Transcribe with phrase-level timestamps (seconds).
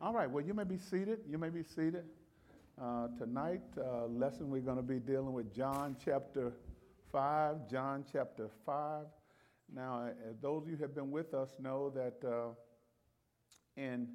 [0.00, 1.18] All right, well, you may be seated.
[1.28, 2.04] You may be seated.
[2.80, 6.52] Uh, tonight, uh, lesson we're going to be dealing with John chapter
[7.10, 7.68] 5.
[7.68, 9.06] John chapter 5.
[9.74, 12.50] Now, as those of you who have been with us know that uh,
[13.76, 14.06] in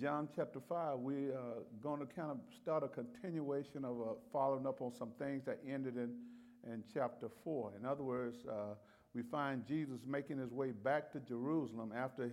[0.00, 4.66] John chapter 5, we are going to kind of start a continuation of uh, following
[4.66, 6.10] up on some things that ended in,
[6.66, 7.74] in chapter 4.
[7.78, 8.74] In other words, uh,
[9.14, 12.32] we find Jesus making his way back to Jerusalem after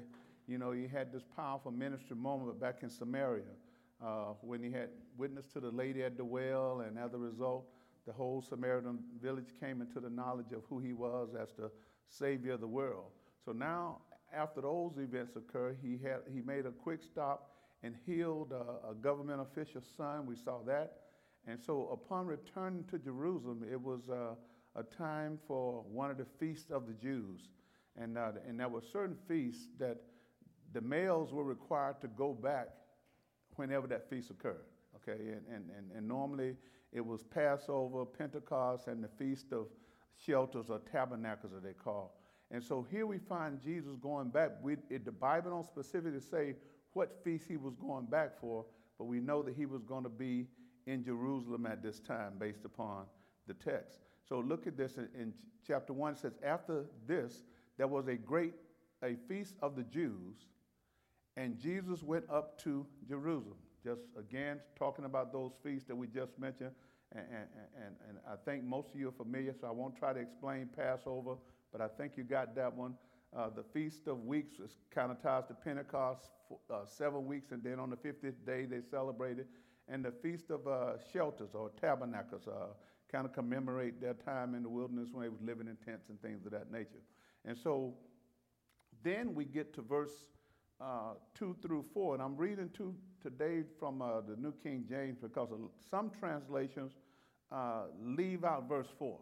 [0.52, 3.44] you know, he had this powerful ministry moment back in Samaria
[4.04, 7.66] uh, when he had witnessed to the lady at the well, and as a result,
[8.06, 11.72] the whole Samaritan village came into the knowledge of who he was as the
[12.10, 13.12] Savior of the world.
[13.46, 14.00] So now,
[14.36, 18.94] after those events occurred, he, had, he made a quick stop and healed a, a
[18.94, 20.26] government official's son.
[20.26, 20.98] We saw that.
[21.48, 24.36] And so, upon returning to Jerusalem, it was uh,
[24.76, 27.40] a time for one of the feasts of the Jews.
[28.00, 29.98] And, uh, and there were certain feasts that
[30.74, 32.70] the males were required to go back
[33.56, 34.66] whenever that feast occurred.
[34.96, 36.56] Okay, and, and, and, and normally
[36.92, 39.68] it was Passover, Pentecost, and the Feast of
[40.16, 42.18] Shelters or Tabernacles, as they call.
[42.52, 44.52] And so here we find Jesus going back.
[44.62, 46.56] We, it, the Bible don't specifically say
[46.94, 48.66] what feast he was going back for,
[48.98, 50.48] but we know that he was going to be
[50.86, 53.06] in Jerusalem at this time based upon
[53.48, 54.00] the text.
[54.28, 55.34] So look at this in, in
[55.66, 56.14] chapter 1.
[56.14, 57.44] It says, After this,
[57.78, 58.54] there was a great
[59.04, 60.46] a feast of the Jews
[61.42, 63.58] and Jesus went up to Jerusalem.
[63.84, 66.70] Just again, talking about those feasts that we just mentioned.
[67.14, 67.26] And,
[67.76, 70.70] and, and, I think most of you are familiar, so I won't try to explain
[70.74, 71.36] Passover,
[71.72, 72.94] but I think you got that one.
[73.36, 76.30] Uh, the Feast of Weeks is kind of ties to Pentecost,
[76.70, 79.48] uh, seven weeks, and then on the 50th day they celebrated.
[79.90, 82.68] And the Feast of uh, Shelters or Tabernacles uh,
[83.12, 86.22] kind of commemorate their time in the wilderness when they was living in tents and
[86.22, 87.02] things of that nature.
[87.46, 87.96] And so
[89.04, 90.14] then we get to verse
[90.82, 92.16] uh, 2 through 4.
[92.16, 95.50] And I'm reading to, today from uh, the New King James because
[95.90, 96.94] some translations
[97.52, 99.18] uh, leave out verse 4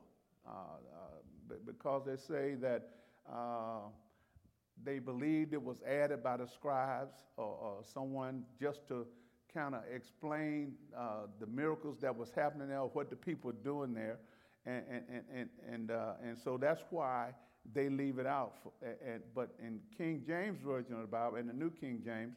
[0.45, 2.89] uh, uh, because they say that
[3.31, 3.87] uh,
[4.83, 9.05] they believed it was added by the scribes or, or someone just to
[9.53, 10.73] kind of explain
[11.39, 14.19] the miracles that was happening there what the people were doing there.
[14.65, 15.91] And, and, and, and,
[16.23, 17.31] and so that's why
[17.73, 18.53] they leave it out.
[18.63, 22.35] For, and, but in King James Version of the Bible and the New King James,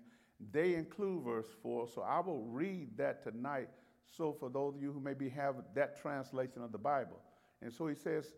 [0.53, 1.89] they include verse 4.
[1.95, 3.69] So I will read that tonight.
[4.17, 7.21] So for those of you who maybe have that translation of the Bible.
[7.63, 8.35] And so he says,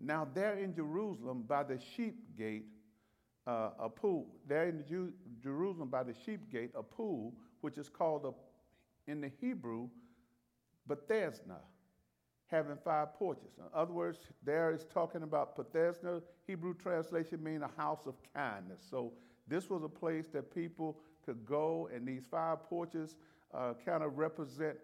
[0.00, 2.66] Now there in Jerusalem by the sheep gate,
[3.46, 4.84] uh, a pool, there in
[5.42, 9.88] Jerusalem by the sheep gate, a pool, which is called a, in the Hebrew,
[10.86, 11.56] Bethesda
[12.50, 13.52] having five porches.
[13.58, 18.82] In other words, there is talking about Bethesda, Hebrew translation mean a house of kindness.
[18.90, 19.12] So
[19.46, 23.16] this was a place that people could go, and these five porches
[23.54, 24.76] uh, kind of represent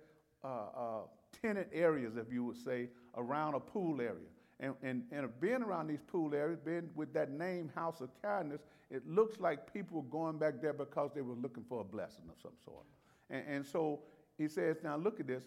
[0.43, 1.01] uh, uh,
[1.43, 4.29] tenant areas, if you would say, around a pool area.
[4.61, 8.61] And, and, and being around these pool areas, being with that name, House of Kindness,
[8.91, 12.25] it looks like people were going back there because they were looking for a blessing
[12.31, 12.85] of some sort.
[13.31, 14.01] And, and so
[14.39, 15.45] he says, now look at this.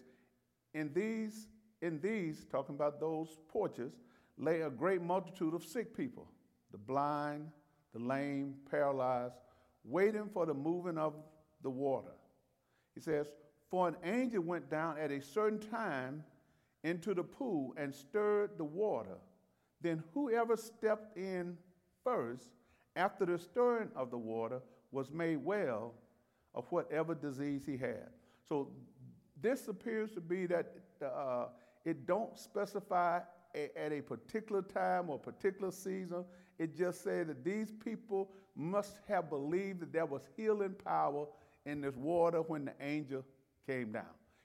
[0.74, 1.46] In these
[1.80, 3.92] in these, talking about those porches,
[4.36, 6.28] lay a great multitude of sick people
[6.70, 7.48] the blind,
[7.94, 9.34] the lame, paralyzed,
[9.84, 11.14] waiting for the moving of
[11.62, 12.12] the water.
[12.94, 13.26] He says,
[13.70, 16.22] For an angel went down at a certain time
[16.84, 19.16] into the pool and stirred the water.
[19.80, 21.56] Then whoever stepped in
[22.04, 22.50] first
[22.96, 25.94] after the stirring of the water was made well
[26.54, 28.08] of whatever disease he had.
[28.48, 28.68] So
[29.40, 31.46] this appears to be that uh,
[31.88, 33.20] it don't specify
[33.54, 36.24] a, at a particular time or particular season.
[36.58, 41.26] It just said that these people must have believed that there was healing power
[41.64, 43.24] in this water when the angel
[43.66, 44.04] came down.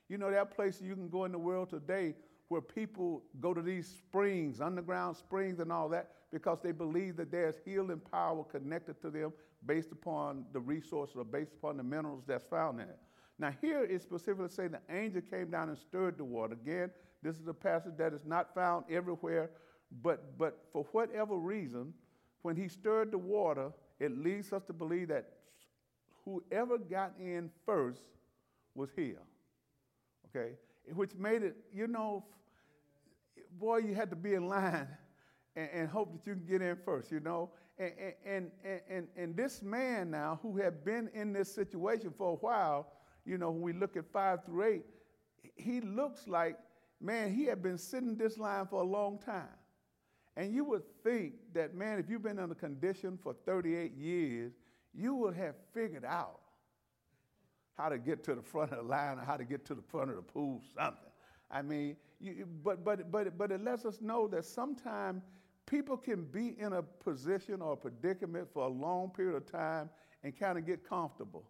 [0.10, 2.16] You know, there are places you can go in the world today
[2.48, 7.32] where people go to these springs, underground springs, and all that because they believe that
[7.32, 9.34] there's healing power connected to them
[9.66, 13.00] based upon the resources or based upon the minerals that's found in it.
[13.40, 16.54] Now, here it specifically saying the angel came down and stirred the water.
[16.54, 16.92] Again,
[17.24, 19.50] this is a passage that is not found everywhere,
[20.02, 21.94] but, but for whatever reason,
[22.42, 25.30] when he stirred the water, it leads us to believe that
[26.26, 28.02] whoever got in first
[28.76, 29.18] was healed.
[30.30, 30.54] Okay?
[30.94, 32.26] Which made it, you know,
[33.60, 34.88] boy, you had to be in line
[35.56, 37.52] and, and hope that you can get in first, you know?
[37.78, 37.92] And,
[38.26, 42.36] and, and, and, and this man now, who had been in this situation for a
[42.36, 42.88] while,
[43.26, 44.86] you know, when we look at five through eight,
[45.56, 46.58] he looks like
[47.04, 49.48] man, he had been sitting this line for a long time.
[50.36, 54.54] And you would think that, man, if you've been in a condition for 38 years,
[54.94, 56.40] you would have figured out
[57.78, 59.82] how to get to the front of the line or how to get to the
[59.82, 61.12] front of the pool, something.
[61.52, 65.24] I mean, you, but, but, but, but it lets us know that sometimes
[65.66, 69.90] people can be in a position or a predicament for a long period of time
[70.24, 71.44] and kind of get comfortable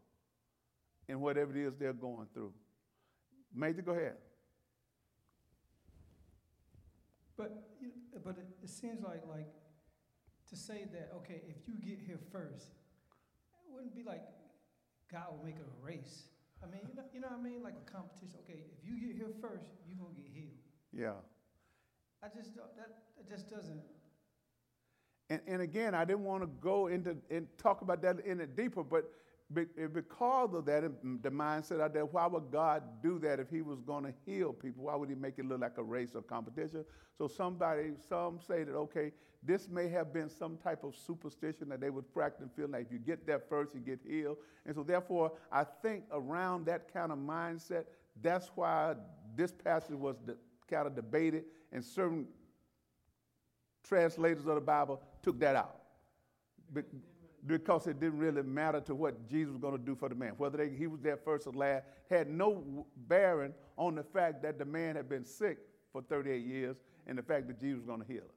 [1.08, 2.54] in whatever it is they're going through.
[3.54, 4.16] Major, go ahead.
[7.44, 7.52] But,
[7.82, 9.52] you know, but it, it seems like, like
[10.50, 12.72] to say that, okay, if you get here first,
[13.52, 14.24] it wouldn't be like
[15.12, 16.24] God will make it a race.
[16.64, 17.62] I mean, you know, you know what I mean?
[17.62, 18.40] Like a competition.
[18.46, 20.56] Okay, if you get here first, you're going to get healed.
[20.94, 21.20] Yeah.
[22.24, 23.82] I just don't, that, that just doesn't.
[25.30, 28.56] And, and again, I didn't want to go into and talk about that in it
[28.56, 29.12] deeper, but
[29.54, 30.84] because of that,
[31.22, 34.54] the mindset out there, why would God do that if He was going to heal
[34.54, 34.86] people?
[34.86, 36.86] Why would He make it look like a race or competition?
[37.18, 39.12] So somebody, some say that okay,
[39.44, 42.88] this may have been some type of superstition that they would practice and feel like
[42.88, 44.38] if you get there first, you get healed.
[44.66, 47.86] And so therefore, I think around that kind of mindset,
[48.22, 48.96] that's why
[49.36, 50.36] this passage was de-
[50.70, 52.28] kind of debated, and certain
[53.84, 55.80] translators of the Bible took that out
[57.46, 60.34] because it didn't really matter to what Jesus was going to do for the man.
[60.38, 64.58] Whether they, he was there first or last had no bearing on the fact that
[64.58, 65.58] the man had been sick
[65.92, 68.30] for 38 years and the fact that Jesus was going to heal him.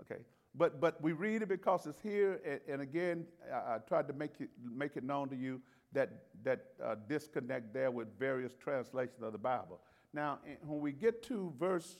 [0.00, 0.20] Okay,
[0.56, 4.12] but but we read it because it's here, and, and again, I, I, tried to
[4.12, 5.60] make it make it known to you
[5.92, 6.10] that
[6.42, 9.80] that uh, disconnect there with various translations of the Bible.
[10.12, 11.96] Now, when we get to verse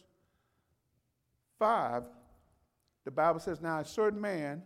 [1.61, 2.05] five,
[3.05, 4.63] the Bible says, "Now a certain man."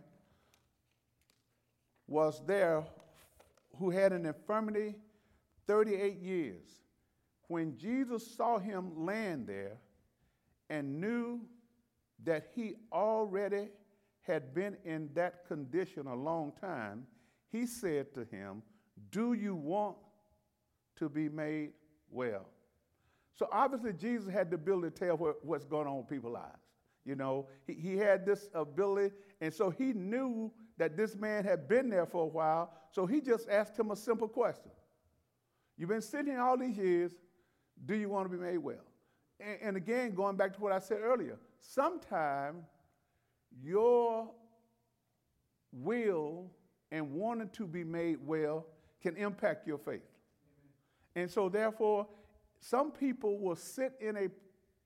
[2.07, 2.83] Was there
[3.77, 4.95] who had an infirmity
[5.67, 6.81] 38 years.
[7.47, 9.77] When Jesus saw him laying there
[10.69, 11.41] and knew
[12.23, 13.69] that he already
[14.21, 17.05] had been in that condition a long time,
[17.51, 18.61] he said to him,
[19.11, 19.97] Do you want
[20.97, 21.71] to be made
[22.09, 22.47] well?
[23.35, 26.57] So obviously, Jesus had the ability to tell what, what's going on with people's lives.
[27.05, 31.67] You know, he, he had this ability, and so he knew that this man had
[31.67, 34.71] been there for a while, so he just asked him a simple question
[35.77, 37.11] You've been sitting here all these years,
[37.85, 38.83] do you want to be made well?
[39.39, 42.65] And, and again, going back to what I said earlier, sometimes
[43.61, 44.31] your
[45.71, 46.49] will
[46.91, 48.65] and wanting to be made well
[49.01, 50.01] can impact your faith.
[51.15, 52.07] And so, therefore,
[52.59, 54.27] some people will sit in a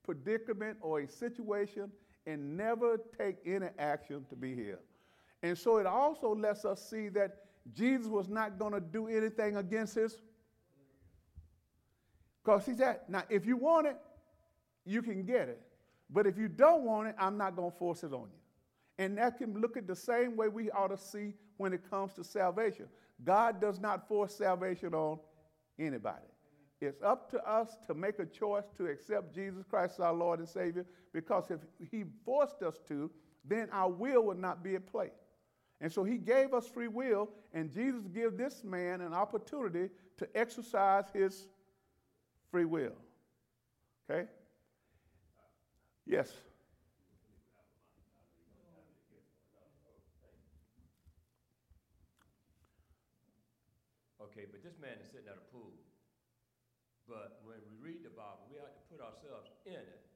[0.02, 1.90] predicament or a situation
[2.26, 4.78] and never take any action to be healed.
[5.42, 7.36] And so it also lets us see that
[7.74, 10.18] Jesus was not going to do anything against his.
[12.42, 13.96] Because he said, now, if you want it,
[14.84, 15.60] you can get it.
[16.10, 19.04] But if you don't want it, I'm not going to force it on you.
[19.04, 22.14] And that can look at the same way we ought to see when it comes
[22.14, 22.86] to salvation.
[23.24, 25.18] God does not force salvation on
[25.78, 26.26] anybody.
[26.80, 30.40] It's up to us to make a choice to accept Jesus Christ as our Lord
[30.40, 31.60] and Savior because if
[31.90, 33.08] He forced us to,
[33.44, 35.10] then our will would not be at play.
[35.82, 40.28] And so he gave us free will, and Jesus gave this man an opportunity to
[40.32, 41.48] exercise his
[42.52, 42.94] free will.
[44.08, 44.30] Okay?
[46.06, 46.30] Yes.
[54.22, 55.74] Okay, but this man is sitting at a pool.
[57.08, 60.06] But when we read the Bible, we have to put ourselves in it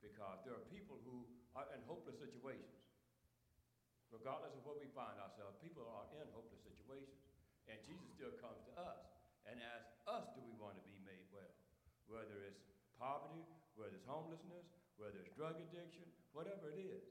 [0.00, 1.26] because there are people who
[1.58, 2.67] are in hopeless situations
[4.14, 7.20] regardless of where we find ourselves, people are in hopeless situations.
[7.68, 9.04] And Jesus still comes to us
[9.44, 11.52] and asks us, do we want to be made well?
[12.08, 12.64] Whether it's
[12.96, 13.44] poverty,
[13.76, 14.64] whether it's homelessness,
[14.96, 17.04] whether it's drug addiction, whatever it is.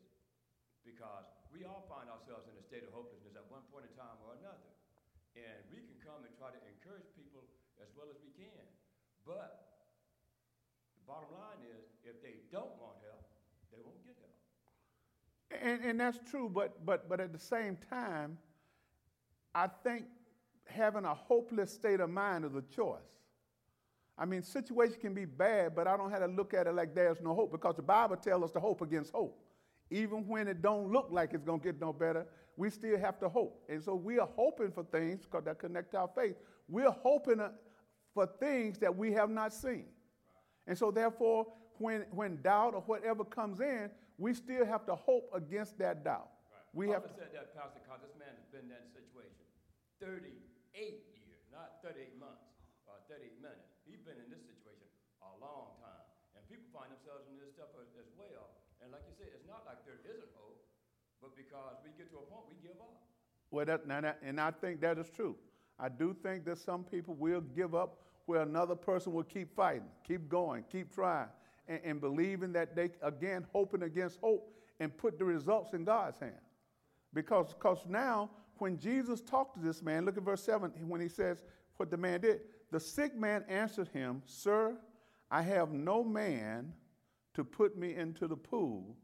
[0.81, 4.17] Because we all find ourselves in a state of hopelessness at one point in time
[4.25, 4.71] or another.
[5.37, 7.45] And we can come and try to encourage people
[7.77, 8.65] as well as we can.
[9.21, 9.85] But
[10.97, 13.27] the bottom line is, if they don't want help,
[13.69, 14.33] they won't get help.
[15.61, 18.37] And, and that's true, but, but, but at the same time,
[19.53, 20.05] I think
[20.65, 22.99] having a hopeless state of mind is a choice.
[24.17, 26.95] I mean, situation can be bad, but I don't have to look at it like
[26.95, 29.39] there's no hope because the Bible tells us to hope against hope.
[29.89, 32.25] Even when it don't look like it's going to get no better,
[32.57, 33.63] we still have to hope.
[33.69, 36.35] And so we are hoping for things because that connect our faith.
[36.67, 37.49] We're hoping uh,
[38.13, 39.85] for things that we have not seen.
[40.65, 41.45] And so therefore,
[41.77, 46.33] when, when doubt or whatever comes in, we still have to hope against that doubt.
[46.49, 46.65] Right.
[46.73, 49.45] We Papa have said that, Pastor, because this man has been in that situation
[50.01, 50.33] 38
[50.73, 52.49] years, not 38 months
[52.89, 53.69] or 38 minutes.
[53.85, 54.89] He's been in this situation
[55.21, 56.05] a long time.
[56.37, 58.53] And people find themselves in this stuff as, as well.
[58.81, 60.61] And like you said, it's not like there isn't hope,
[61.21, 63.05] but because we get to a point, we give up.
[63.49, 65.37] Well, that, now that, and I think that is true.
[65.79, 69.87] I do think that some people will give up where another person will keep fighting,
[70.05, 71.29] keep going, keep trying,
[71.67, 76.19] and, and believing that they, again, hoping against hope and put the results in God's
[76.19, 76.33] hand.
[77.13, 81.07] Because cause now, when Jesus talked to this man, look at verse 7 when he
[81.07, 81.43] says
[81.77, 82.41] what the man did.
[82.71, 84.77] The sick man answered him, Sir,
[85.31, 86.73] I have no man
[87.33, 88.95] to put me into the pool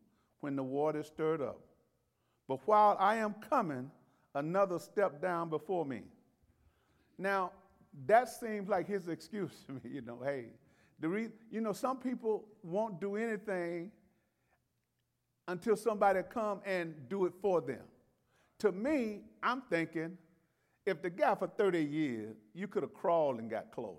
[0.42, 1.60] when the water is stirred up.
[2.48, 3.90] But while I am coming,
[4.36, 6.02] another stepped down before me.
[7.18, 7.52] Now,
[8.06, 10.48] that seems like his excuse to me, you know, hey,
[11.04, 13.92] the you know, some people won't do anything
[15.50, 17.82] until somebody come and do it for them.
[18.60, 20.18] To me, I'm thinking,
[20.86, 23.98] if the guy for 30 years, you could have crawled and got close.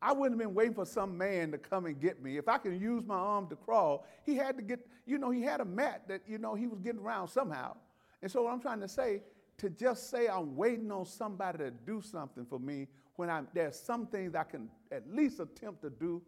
[0.00, 2.38] I wouldn't have been waiting for some man to come and get me.
[2.38, 5.42] If I could use my arm to crawl, he had to get, you know, he
[5.42, 7.76] had a mat that, you know, he was getting around somehow.
[8.22, 9.22] And so what I'm trying to say,
[9.58, 13.78] to just say I'm waiting on somebody to do something for me when I'm, there's
[13.78, 16.22] some things I can at least attempt to do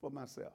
[0.00, 0.52] for myself.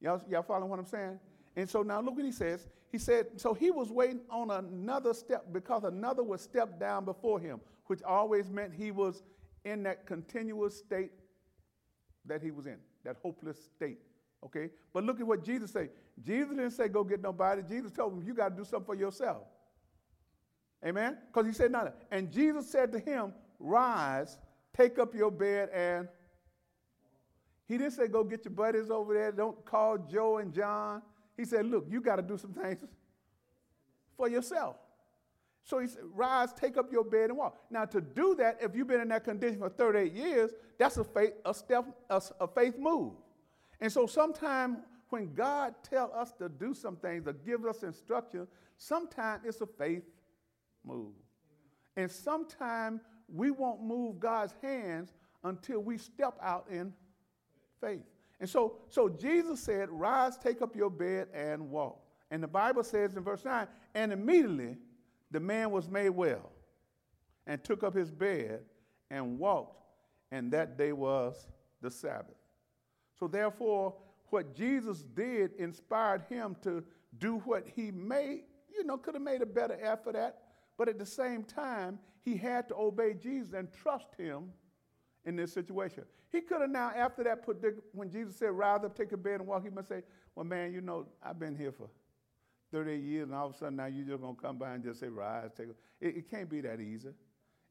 [0.00, 1.18] Y'all, y'all following what I'm saying?
[1.56, 2.68] And so now look what he says.
[2.90, 7.38] He said, so he was waiting on another step because another was step down before
[7.38, 9.22] him, which always meant he was
[9.64, 11.12] in that continuous state
[12.24, 13.98] that he was in, that hopeless state.
[14.44, 14.70] Okay?
[14.92, 15.90] But look at what Jesus said.
[16.22, 17.62] Jesus didn't say, go get nobody.
[17.62, 19.42] Jesus told him, you got to do something for yourself.
[20.84, 21.18] Amen?
[21.26, 21.92] Because he said nothing.
[22.10, 24.38] And Jesus said to him, rise,
[24.76, 26.08] take up your bed, and
[27.68, 29.30] he didn't say, go get your buddies over there.
[29.30, 31.02] Don't call Joe and John.
[31.36, 32.88] He said, look, you got to do some things
[34.16, 34.76] for yourself.
[35.62, 37.58] So he said, rise, take up your bed and walk.
[37.70, 41.04] Now, to do that, if you've been in that condition for 38 years, that's a
[41.04, 43.12] faith, a step, a, a faith move.
[43.80, 44.78] And so sometimes
[45.10, 48.48] when God tells us to do some things or gives us instruction,
[48.78, 50.02] sometimes it's a faith
[50.84, 51.12] move.
[51.96, 53.00] And sometimes
[53.32, 55.12] we won't move God's hands
[55.44, 56.92] until we step out in
[57.80, 58.04] faith.
[58.40, 62.00] And so, so Jesus said, Rise, take up your bed, and walk.
[62.30, 64.76] And the Bible says in verse 9, and immediately
[65.30, 66.50] the man was made well
[67.46, 68.60] and took up his bed
[69.10, 69.82] and walked,
[70.30, 71.48] and that day was
[71.82, 72.36] the Sabbath.
[73.18, 73.94] So, therefore,
[74.28, 76.84] what Jesus did inspired him to
[77.18, 80.38] do what he made, you know, could have made a better effort at,
[80.80, 84.44] but at the same time, he had to obey Jesus and trust him
[85.26, 86.04] in this situation.
[86.32, 89.40] He could have now, after that, put when Jesus said, rise up, take a bed
[89.40, 90.02] and walk, he must say,
[90.34, 91.90] well, man, you know, I've been here for
[92.72, 94.82] 38 years, and all of a sudden now you're just going to come by and
[94.82, 95.72] just say, rise, take a...
[96.00, 97.10] It, it can't be that easy.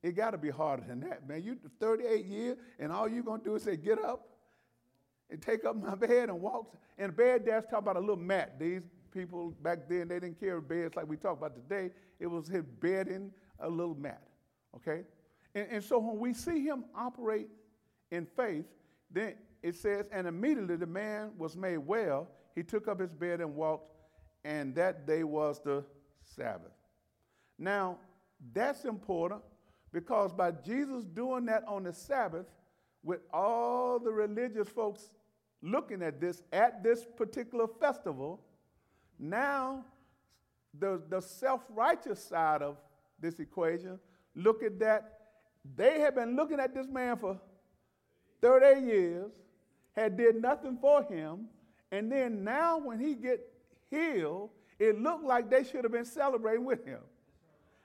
[0.03, 1.41] It got to be harder than that, man.
[1.41, 4.29] You 38 years, and all you're going to do is say, get up
[5.31, 6.77] and take up my bed and walk.
[6.99, 8.59] And bed there's talk about a little mat.
[8.59, 11.91] These people back then, they didn't carry beds like we talk about today.
[12.19, 14.21] It was his bed and a little mat,
[14.75, 15.03] okay?
[15.55, 17.49] And, and so when we see him operate
[18.11, 18.65] in faith,
[19.11, 22.27] then it says, and immediately the man was made well.
[22.55, 23.91] He took up his bed and walked,
[24.43, 25.83] and that day was the
[26.23, 26.71] Sabbath.
[27.57, 27.97] Now,
[28.53, 29.41] that's important
[29.91, 32.45] because by Jesus doing that on the Sabbath,
[33.03, 35.09] with all the religious folks
[35.61, 38.41] looking at this at this particular festival,
[39.19, 39.85] now
[40.77, 42.77] the, the self righteous side of
[43.19, 43.99] this equation
[44.35, 45.15] look at that.
[45.75, 47.39] They had been looking at this man for
[48.41, 49.31] 38 years,
[49.95, 51.47] had did nothing for him,
[51.91, 53.41] and then now when he get
[53.89, 54.49] healed,
[54.79, 56.99] it looked like they should have been celebrating with him.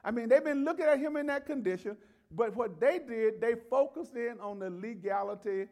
[0.05, 1.97] I mean, they've been looking at him in that condition,
[2.31, 5.67] but what they did, they focused in on the legality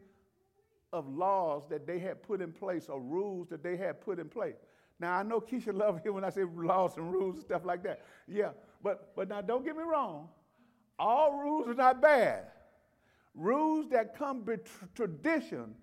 [0.92, 4.28] of laws that they had put in place or rules that they had put in
[4.28, 4.57] place.
[5.02, 7.82] Now I know Keisha love here when I say laws and rules and stuff like
[7.82, 8.02] that.
[8.28, 8.50] Yeah,
[8.82, 10.28] but but now don't get me wrong.
[10.97, 12.44] All rules are not bad.
[13.35, 14.59] Rules that come by
[14.94, 15.75] tradition,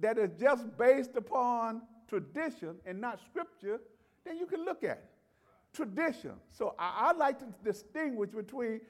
[0.00, 3.80] that is just based upon tradition and not scripture,
[4.24, 5.10] then you can look at it.
[5.72, 6.34] Tradition.
[6.52, 8.80] So I, I like to distinguish between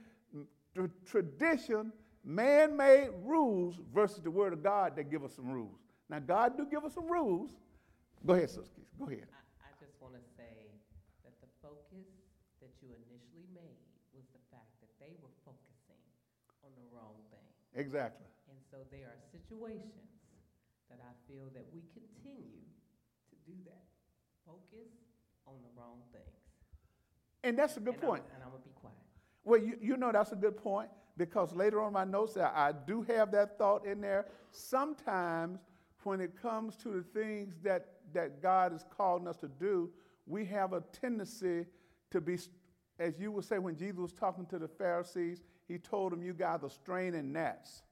[1.07, 1.93] tradition,
[2.25, 5.79] man-made rules versus the word of God that give us some rules.
[6.11, 7.51] Now God do give us some rules.
[8.27, 8.83] Go ahead, Sister.
[8.99, 9.27] Go ahead.
[9.31, 10.75] I, I just want to say
[11.25, 12.09] that the focus
[12.61, 13.79] that you initially made
[14.11, 16.03] was the fact that they were focusing
[16.67, 17.47] on the wrong thing.
[17.79, 18.27] Exactly.
[18.51, 20.11] And so there are situations
[20.91, 22.67] that I feel that we continue
[23.31, 23.85] to do that.
[24.45, 24.91] Focus
[25.47, 26.25] on the wrong things.
[27.45, 28.23] And that's a good and point.
[28.29, 28.97] I'm, and I'm going to be quiet.
[29.45, 32.51] Well, you, you know that's a good point because later on in my notes I,
[32.55, 34.27] I do have that thought in there.
[34.51, 35.61] Sometimes
[36.03, 39.91] when it comes to the things that, that God is calling us to do,
[40.27, 41.65] we have a tendency
[42.11, 42.39] to be,
[42.99, 46.35] as you would say when Jesus was talking to the Pharisees, he told them, You
[46.43, 47.83] are straining gnats.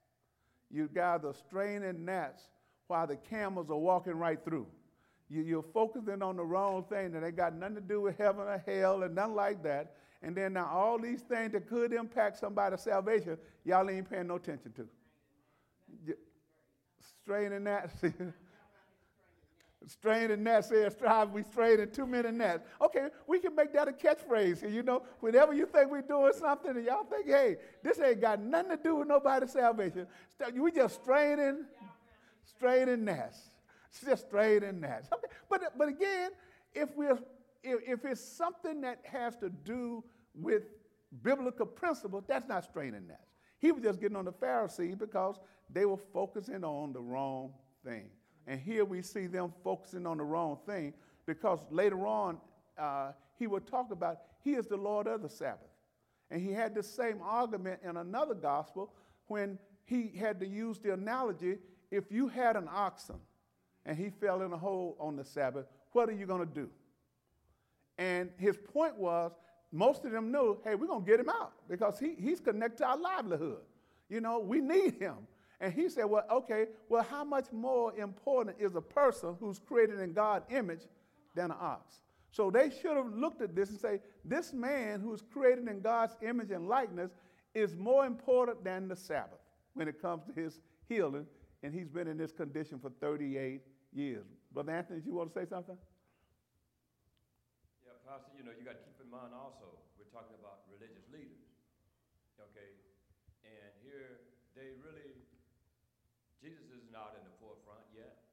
[0.71, 2.43] You are straining gnats
[2.89, 4.67] while the camels are walking right through.
[5.29, 8.43] You, you're focusing on the wrong thing, and they got nothing to do with heaven
[8.43, 9.97] or hell and nothing like that.
[10.23, 14.37] And then now all these things that could impact somebody's salvation, y'all ain't paying no
[14.37, 16.17] attention to.
[17.23, 17.93] Straining gnats.
[19.89, 22.65] Straining gnats says, strive, we straining too many gnats.
[22.83, 24.69] Okay, we can make that a catchphrase.
[24.73, 28.41] You know, whenever you think we're doing something and y'all think, hey, this ain't got
[28.41, 30.09] nothing to do with nobody's salvation,
[30.55, 31.67] we just straining,
[32.45, 33.39] straining gnats.
[33.91, 35.09] It's just straining gnats.
[35.13, 36.33] Okay, but, but again,
[36.75, 37.19] if, we're,
[37.63, 40.03] if, if it's something that has to do
[40.35, 40.65] with
[41.23, 43.21] biblical principles, that's not straining gnats.
[43.59, 45.39] He was just getting on the Pharisees because
[45.71, 47.53] they were focusing on the wrong
[47.85, 48.11] thing.
[48.47, 50.95] And here we see them focusing on the wrong thing
[51.27, 52.39] because later on
[52.79, 55.69] uh, he would talk about he is the Lord of the Sabbath.
[56.31, 58.93] And he had the same argument in another gospel
[59.27, 61.59] when he had to use the analogy
[61.91, 63.17] if you had an oxen
[63.85, 66.69] and he fell in a hole on the Sabbath, what are you going to do?
[67.99, 69.33] And his point was
[69.73, 72.79] most of them knew, hey, we're going to get him out because he, he's connected
[72.79, 73.61] to our livelihood.
[74.09, 75.17] You know, we need him.
[75.61, 80.01] And he said, Well, okay, well, how much more important is a person who's created
[80.01, 80.83] in God's image
[81.35, 82.03] than an ox?
[82.31, 86.15] So they should have looked at this and say, This man who's created in God's
[86.23, 87.13] image and likeness
[87.55, 89.41] is more important than the Sabbath
[89.73, 91.27] when it comes to his healing.
[91.63, 93.63] And he's been in this condition for 38
[93.95, 94.27] years.
[94.53, 95.77] Brother Anthony, do you want to say something?
[97.81, 101.09] Yeah, Pastor, you know, you got to keep in mind also, we're talking about religious
[101.09, 101.49] leaders.
[102.37, 102.77] Okay?
[103.49, 104.21] And here
[104.53, 105.16] they really
[106.97, 108.25] Isn't in the forefront yet.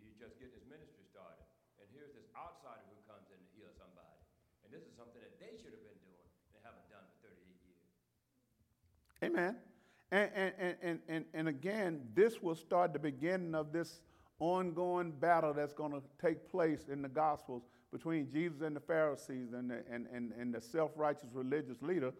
[0.00, 1.44] He's just getting his ministry started.
[1.76, 4.16] And here's this outsider who comes in to heal somebody.
[4.64, 7.52] And this is something that they should have been doing and haven't done for 38
[7.68, 7.84] years.
[9.28, 9.60] Amen.
[10.08, 14.00] And, and, and, and, and again, this will start the beginning of this
[14.40, 19.52] ongoing battle that's going to take place in the Gospels between Jesus and the Pharisees
[19.52, 22.12] and the, and, and, and the self righteous religious leader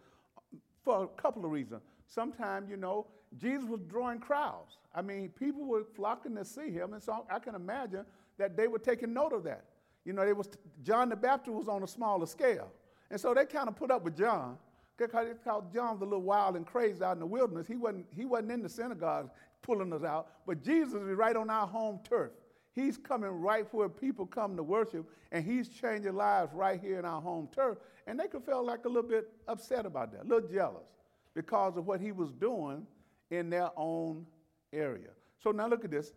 [0.85, 1.81] for a couple of reasons.
[2.09, 3.05] Sometimes, you know,
[3.37, 4.77] Jesus was drawing crowds.
[4.93, 8.03] I mean, people were flocking to see him, and so I can imagine
[8.37, 9.65] that they were taking note of that.
[10.05, 10.49] You know, they was
[10.83, 12.71] John the Baptist was on a smaller scale,
[13.11, 14.57] and so they kind of put up with John
[14.97, 17.67] because John was a little wild and crazy out in the wilderness.
[17.67, 19.29] He wasn't he wasn't in the synagogue
[19.61, 22.31] pulling us out, but Jesus is right on our home turf.
[22.73, 27.05] He's coming right where people come to worship, and he's changing lives right here in
[27.05, 27.77] our home turf.
[28.07, 30.87] And they could feel like a little bit upset about that, a little jealous
[31.35, 32.85] because of what he was doing
[33.31, 34.25] in their own
[34.73, 35.09] area.
[35.41, 36.13] So now look at this.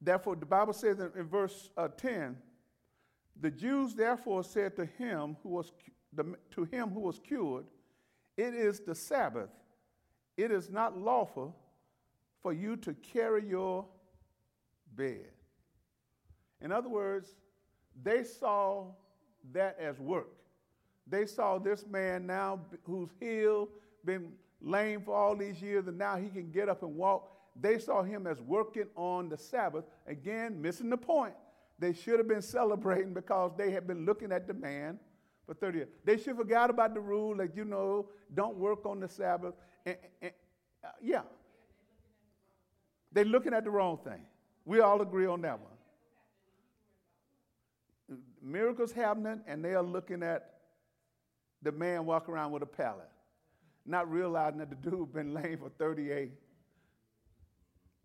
[0.00, 2.36] Therefore, the Bible says in, in verse uh, 10,
[3.40, 5.72] the Jews therefore said to him who was
[6.12, 7.64] the, to him who was cured,
[8.36, 9.50] It is the Sabbath.
[10.36, 11.56] It is not lawful
[12.42, 13.86] for you to carry your
[14.96, 15.28] bed.
[16.60, 17.28] In other words,
[18.02, 18.86] they saw
[19.52, 20.28] that as work.
[21.06, 23.68] They saw this man now who's healed,
[24.04, 27.30] been lame for all these years, and now he can get up and walk.
[27.58, 29.84] They saw him as working on the Sabbath.
[30.06, 31.34] Again, missing the point.
[31.78, 34.98] They should have been celebrating because they had been looking at the man
[35.46, 35.88] for 30 years.
[36.04, 39.54] They should forget about the rule that, you know, don't work on the Sabbath.
[39.86, 40.32] And, and,
[40.84, 41.22] uh, yeah.
[43.12, 44.22] They're looking at the wrong thing.
[44.64, 45.70] We all agree on that one.
[48.42, 50.54] Miracles happening, and they are looking at
[51.62, 53.08] the man walking around with a pallet
[53.90, 56.32] not realizing that the dude been lame for 38.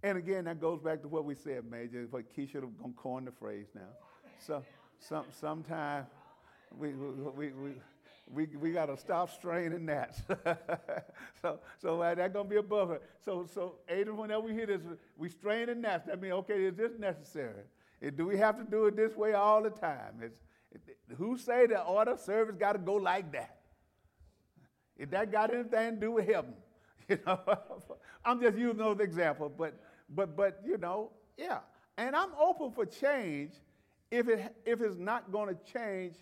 [0.04, 3.32] And again, that goes back to what we said, Major, Key should have coined the
[3.32, 3.82] phrase now.
[4.40, 4.64] So,
[5.00, 6.06] some, sometime
[6.78, 7.74] we, we, we,
[8.32, 10.16] we, we got to stop straining that.
[11.42, 13.02] so so uh, that's going to be a buffer.
[13.24, 14.82] So, so Adrian, whenever we hear this,
[15.18, 16.08] we strain the gnats.
[16.08, 17.64] That means, okay, is this necessary?
[18.16, 20.22] Do we have to do it this way all the time?
[20.22, 20.82] It's, it,
[21.18, 23.55] who say the order service got to go like that?
[24.98, 26.54] If that got anything to do with heaven,
[27.10, 27.40] you know,
[28.26, 29.80] I'm just using those examples, but
[30.10, 31.60] but but you know, yeah.
[31.98, 33.54] And I'm open for change
[34.12, 36.16] if it if it's not going to change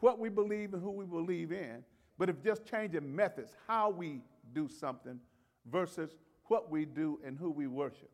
[0.00, 1.82] what we believe and who we believe in,
[2.18, 4.20] but if just changing methods, how we
[4.52, 5.18] do something
[5.70, 6.10] versus
[6.46, 8.10] what we do and who we worship.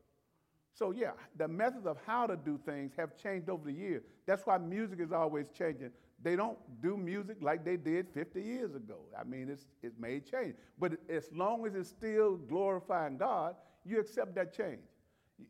[0.73, 4.03] So yeah, the methods of how to do things have changed over the years.
[4.25, 5.91] That's why music is always changing.
[6.23, 8.99] They don't do music like they did 50 years ago.
[9.19, 10.55] I mean, it's, it may change.
[10.79, 14.81] But as long as it's still glorifying God, you accept that change.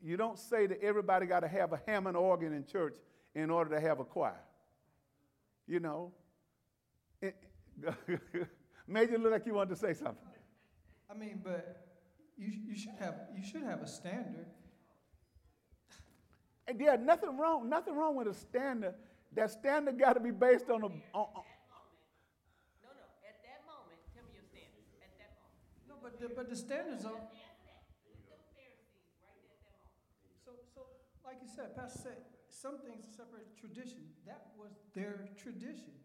[0.01, 2.95] You don't say that everybody got to have a Hammond organ in church
[3.35, 4.39] in order to have a choir.
[5.67, 6.13] You know?
[7.21, 7.35] It,
[8.87, 10.15] you look like you wanted to say something.
[11.09, 11.85] I mean, but
[12.37, 14.45] you, you should have, you should have a standard.
[16.67, 18.95] And yeah, nothing wrong, nothing wrong with a standard.
[19.33, 20.91] That standard got to be based on a.
[20.91, 21.47] On, on-
[22.83, 25.55] No, no, at that moment, tell me your standards, at that moment.
[25.87, 27.15] No, but the, but the standards are,
[30.43, 30.81] so, so,
[31.23, 32.19] like you said, Pastor said,
[32.51, 34.03] some things separate tradition.
[34.27, 35.95] That was their tradition.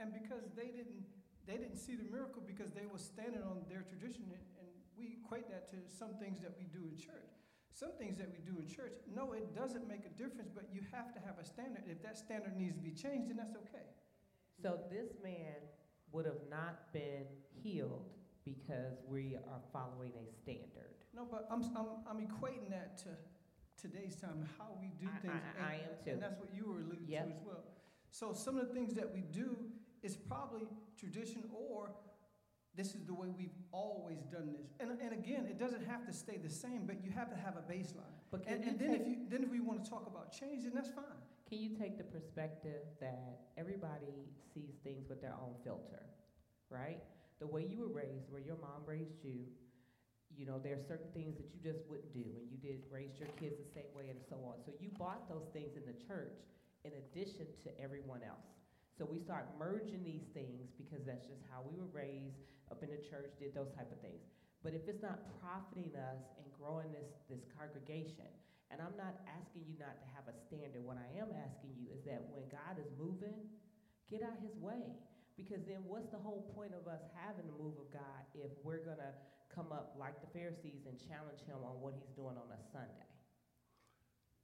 [0.00, 1.04] And because they didn't,
[1.46, 5.20] they didn't see the miracle because they were standing on their tradition, and, and we
[5.20, 7.36] equate that to some things that we do in church.
[7.74, 10.82] Some things that we do in church, no, it doesn't make a difference, but you
[10.92, 11.84] have to have a standard.
[11.86, 13.86] If that standard needs to be changed, then that's okay.
[14.62, 15.56] So this man
[16.12, 17.24] would have not been
[17.62, 18.10] healed
[18.44, 20.92] because we are following a standard.
[21.14, 23.08] No, but I'm, I'm, I'm equating that to
[23.80, 25.34] today's time, how we do things.
[25.58, 26.10] I- I and- am too.
[26.12, 27.64] And that's what you were alluding to as well.
[28.10, 29.56] So some of the things that we do
[30.02, 31.92] is probably tradition or
[32.76, 34.72] this is the way we've always done this.
[34.80, 37.56] And, and again, it doesn't have to stay the same, but you have to have
[37.56, 38.16] a baseline.
[38.30, 40.72] But And, and then if you, then if we want to talk about change, then
[40.74, 41.20] that's fine.
[41.48, 46.02] can you take the perspective that everybody sees things with their own filter,
[46.70, 47.02] right?
[47.40, 49.44] The way you were raised, where your mom raised you,
[50.34, 53.18] you know, there are certain things that you just wouldn't do, and you did raise
[53.18, 54.64] your kids the same way and so on.
[54.64, 56.40] So you bought those things in the church
[56.84, 58.48] in addition to everyone else.
[58.96, 62.40] So we start merging these things because that's just how we were raised
[62.72, 64.24] up in the church, did those type of things.
[64.64, 68.26] But if it's not profiting us and growing this, this congregation,
[68.72, 71.92] and I'm not asking you not to have a standard, what I am asking you
[71.92, 73.36] is that when God is moving,
[74.08, 74.96] get out his way.
[75.36, 78.80] Because then what's the whole point of us having the move of God if we're
[78.80, 79.12] going to
[79.52, 83.12] come up like the Pharisees and challenge him on what he's doing on a Sunday?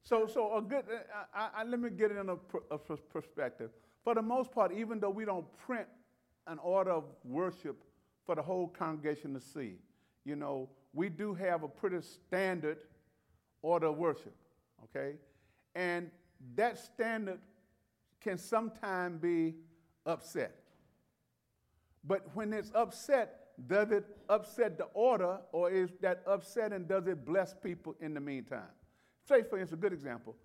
[0.02, 0.84] so, so a good.
[0.88, 3.70] Uh, I, I, let me get it in a, pr- a pers- perspective.
[4.02, 5.86] For the most part, even though we don't print
[6.46, 7.84] an order of worship
[8.28, 9.76] for the whole congregation to see,
[10.26, 12.76] you know, we do have a pretty standard
[13.62, 14.34] order of worship.
[14.84, 15.14] Okay,
[15.74, 16.10] and
[16.54, 17.38] that standard
[18.20, 19.54] can sometimes be
[20.04, 20.54] upset.
[22.04, 27.06] But when it's upset, does it upset the order, or is that upset and does
[27.06, 28.60] it bless people in the meantime?
[29.26, 30.36] Say, for instance, a good example.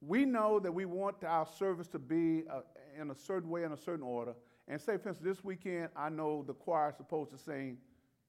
[0.00, 2.62] We know that we want our service to be uh,
[3.00, 4.34] in a certain way, in a certain order.
[4.66, 7.76] And say, for instance, this weekend, I know the choir is supposed to sing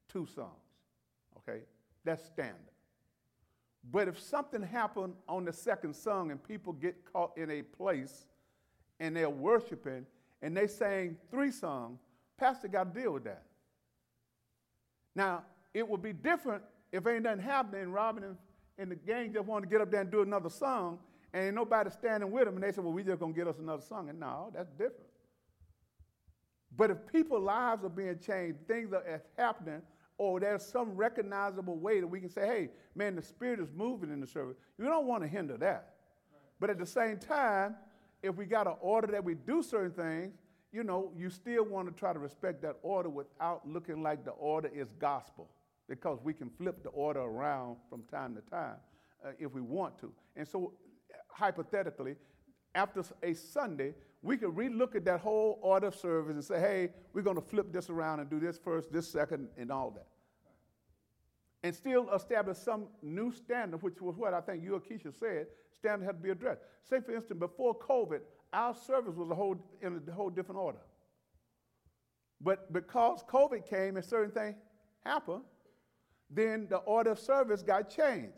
[0.10, 0.50] two songs.
[1.38, 1.62] Okay?
[2.04, 2.60] That's standard.
[3.92, 8.26] But if something happened on the second song and people get caught in a place
[9.00, 10.06] and they're worshiping
[10.42, 12.00] and they sang three songs,
[12.38, 13.44] pastor got to deal with that.
[15.16, 15.44] Now,
[15.74, 18.38] it would be different if ain't nothing happening and Robin and,
[18.78, 21.00] and the gang just want to get up there and do another song
[21.34, 23.60] and nobody standing with them and they say, well, we just going to get us
[23.60, 24.10] another song.
[24.10, 25.08] And no, that's different.
[26.78, 29.82] But if people's lives are being changed, things are happening,
[30.18, 34.12] or there's some recognizable way that we can say, hey, man, the Spirit is moving
[34.12, 35.96] in the service, you don't want to hinder that.
[36.60, 37.76] But at the same time,
[38.24, 40.34] if we got an order that we do certain things,
[40.72, 44.32] you know, you still want to try to respect that order without looking like the
[44.32, 45.50] order is gospel,
[45.88, 48.76] because we can flip the order around from time to time
[49.26, 50.12] uh, if we want to.
[50.36, 50.74] And so,
[51.30, 52.16] hypothetically,
[52.76, 56.90] after a Sunday, we could relook at that whole order of service and say, hey,
[57.14, 60.08] we're going to flip this around and do this first, this second, and all that.
[61.64, 65.48] And still establish some new standard, which was what I think you or Keisha said,
[65.80, 66.62] standard had to be addressed.
[66.84, 68.20] Say, for instance, before COVID,
[68.54, 70.80] our service was a whole, in a whole different order.
[72.42, 74.56] But because COVID came and certain things
[75.06, 75.44] happened,
[76.30, 78.34] then the order of service got changed.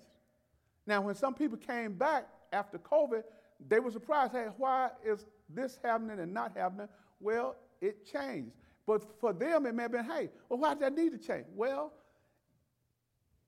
[0.85, 3.23] Now, when some people came back after COVID,
[3.65, 4.33] they were surprised.
[4.33, 6.87] Hey, why is this happening and not happening?
[7.19, 8.53] Well, it changed.
[8.85, 11.45] But for them, it may have been, hey, well, why did that need to change?
[11.53, 11.93] Well,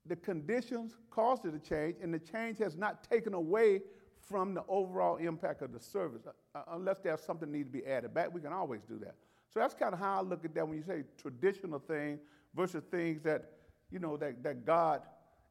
[0.06, 3.82] the conditions caused it to change, and the change has not taken away
[4.20, 6.22] from the overall impact of the service.
[6.54, 9.16] Uh, unless there's something need to be added back, we can always do that.
[9.54, 12.20] So that's kind of how I look at that when you say traditional things
[12.56, 13.52] versus things that,
[13.92, 15.02] you know, that, that God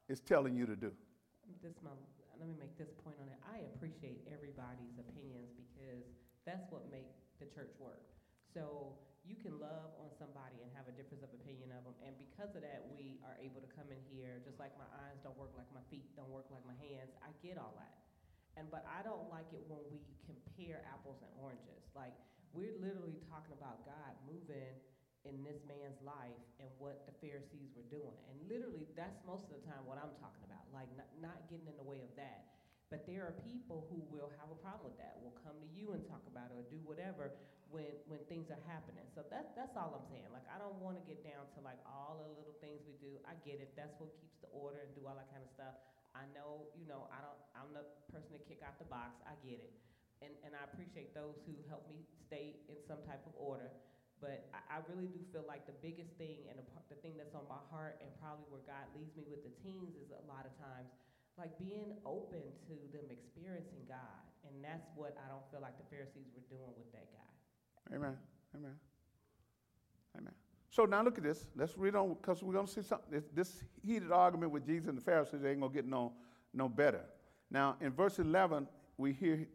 [0.07, 0.91] is telling you to do.
[1.63, 1.89] This my,
[2.39, 3.35] let me make this point on it.
[3.43, 6.07] I appreciate everybody's opinions because
[6.47, 7.11] that's what make
[7.43, 8.07] the church work.
[8.55, 8.95] So
[9.27, 12.55] you can love on somebody and have a difference of opinion of them, and because
[12.55, 14.39] of that, we are able to come in here.
[14.41, 17.11] Just like my eyes don't work like my feet don't work like my hands.
[17.19, 17.99] I get all that,
[18.55, 21.83] and but I don't like it when we compare apples and oranges.
[21.91, 22.15] Like
[22.55, 24.73] we're literally talking about God moving
[25.29, 28.17] in this man's life and what the Pharisees were doing.
[28.27, 30.65] And literally, that's most of the time what I'm talking about.
[30.73, 32.49] Like, not, not getting in the way of that.
[32.89, 35.93] But there are people who will have a problem with that, will come to you
[35.93, 37.37] and talk about it or do whatever
[37.69, 39.05] when, when things are happening.
[39.13, 40.25] So that, that's all I'm saying.
[40.33, 43.21] Like, I don't want to get down to like all the little things we do.
[43.29, 43.77] I get it.
[43.77, 45.77] That's what keeps the order and do all that kind of stuff.
[46.17, 49.21] I know, you know, I don't, I'm the person to kick out the box.
[49.29, 49.73] I get it.
[50.25, 53.69] And, and I appreciate those who help me stay in some type of order.
[54.19, 57.35] But I, I really do feel like the biggest thing and the, the thing that's
[57.35, 60.43] on my heart and probably where God leads me with the teens is a lot
[60.43, 60.91] of times
[61.39, 64.21] like being open to them experiencing God.
[64.43, 67.95] And that's what I don't feel like the Pharisees were doing with that guy.
[67.95, 68.15] Amen.
[68.55, 68.75] Amen.
[70.17, 70.33] Amen.
[70.69, 71.45] So now look at this.
[71.55, 73.11] Let's read on because we're going to see something.
[73.11, 76.13] This, this, heated argument with Jesus and the Pharisees ain't going to get no,
[76.53, 77.01] no better.
[77.49, 79.47] Now, in verse 11, we hear,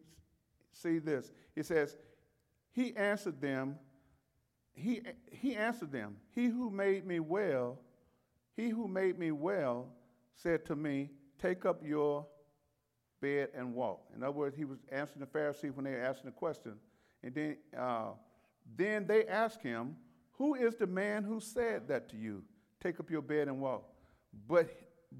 [0.73, 1.31] see this.
[1.55, 1.97] He says,
[2.73, 3.77] He answered them,
[4.75, 7.79] he, he answered them, He who made me well,
[8.57, 9.87] he who made me well
[10.35, 11.11] said to me,
[11.41, 12.27] Take up your
[13.21, 14.03] bed and walk.
[14.15, 16.75] In other words, he was answering the Pharisees when they were asking the question.
[17.23, 18.11] And then, uh,
[18.77, 19.97] then they asked him,
[20.33, 22.43] Who is the man who said that to you?
[22.83, 23.89] Take up your bed and walk.
[24.49, 24.71] But,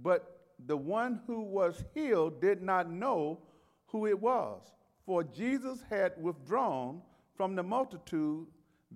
[0.03, 3.41] but the one who was healed did not know
[3.87, 4.63] who it was,
[5.07, 7.01] for Jesus had withdrawn
[7.37, 8.47] from the multitude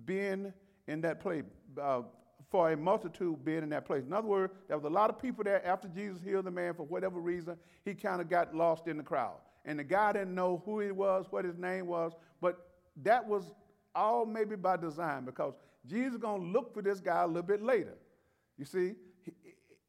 [0.05, 0.53] being
[0.87, 1.43] in that place,
[1.81, 2.01] uh,
[2.49, 4.05] for a multitude being in that place.
[4.05, 6.73] In other words, there was a lot of people there after Jesus healed the man
[6.73, 7.57] for whatever reason.
[7.85, 9.37] He kind of got lost in the crowd.
[9.65, 12.69] And the guy didn't know who he was, what his name was, but
[13.03, 13.53] that was
[13.93, 15.53] all maybe by design because
[15.85, 17.97] Jesus is going to look for this guy a little bit later.
[18.57, 18.93] You see,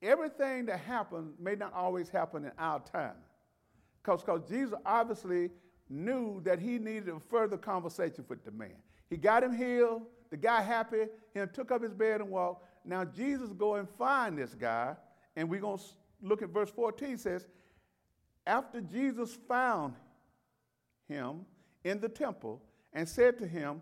[0.03, 3.17] everything that happens may not always happen in our time.
[4.03, 5.51] Because Jesus obviously
[5.89, 8.77] knew that he needed a further conversation with the man.
[9.11, 12.65] He got him healed, the guy happy, him took up his bed and walked.
[12.85, 14.97] Now Jesus go and find this guy,
[15.37, 15.85] and we're going to
[16.23, 17.47] look at verse 14 says,
[18.47, 19.95] after Jesus found
[21.09, 21.45] him
[21.85, 23.81] in the temple, and said to him,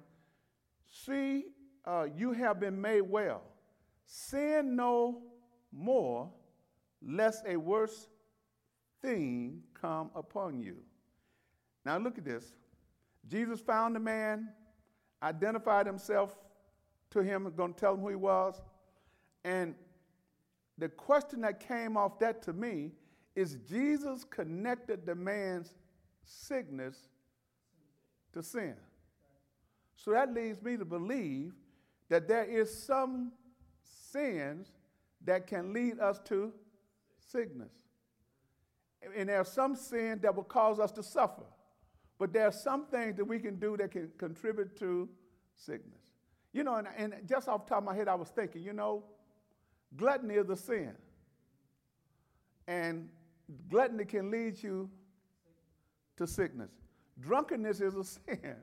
[0.90, 1.44] See,
[1.84, 3.42] uh, you have been made well.
[4.06, 5.22] Sin no
[5.72, 6.30] more,
[7.02, 8.08] lest a worse
[9.02, 10.76] thing come upon you.
[11.84, 12.44] Now look at this.
[13.28, 14.48] Jesus found the man,
[15.22, 16.36] identified himself
[17.10, 18.60] to him, going to tell him who he was.
[19.44, 19.74] And
[20.76, 22.92] the question that came off that to me
[23.34, 25.74] is Jesus connected the man's
[26.24, 26.96] sickness
[28.32, 28.74] to sin.
[29.96, 31.52] So that leads me to believe
[32.08, 33.32] that there is some
[34.10, 34.68] sins
[35.24, 36.52] that can lead us to
[37.30, 37.72] sickness.
[39.16, 41.42] And there are some sins that will cause us to suffer.
[42.18, 45.08] But there are some things that we can do that can contribute to
[45.54, 46.02] sickness.
[46.52, 48.72] You know, and, and just off the top of my head, I was thinking, you
[48.72, 49.04] know,
[49.96, 50.94] gluttony is a sin.
[52.66, 53.08] And
[53.70, 54.90] gluttony can lead you
[56.16, 56.70] to sickness.
[57.20, 58.04] Drunkenness is a
[58.36, 58.56] sin.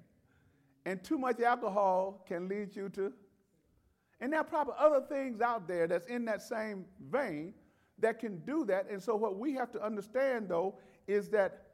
[0.86, 3.14] And too much alcohol can lead you to.
[4.20, 7.54] And there are probably other things out there that's in that same vein
[8.00, 8.90] that can do that.
[8.90, 10.76] And so, what we have to understand, though,
[11.08, 11.65] is that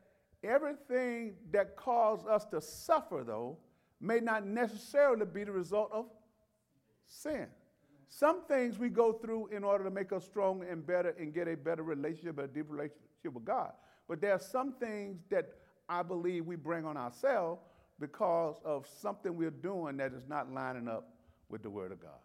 [0.43, 3.58] everything that causes us to suffer, though,
[3.99, 6.06] may not necessarily be the result of
[7.06, 7.47] sin.
[8.10, 11.47] Some things we go through in order to make us stronger and better and get
[11.47, 13.71] a better relationship, a deeper relationship with God.
[14.08, 15.49] But there are some things that
[15.88, 17.62] I believe we bring on ourselves
[17.99, 21.13] because of something we're doing that is not lining up
[21.49, 22.19] with the Word of God.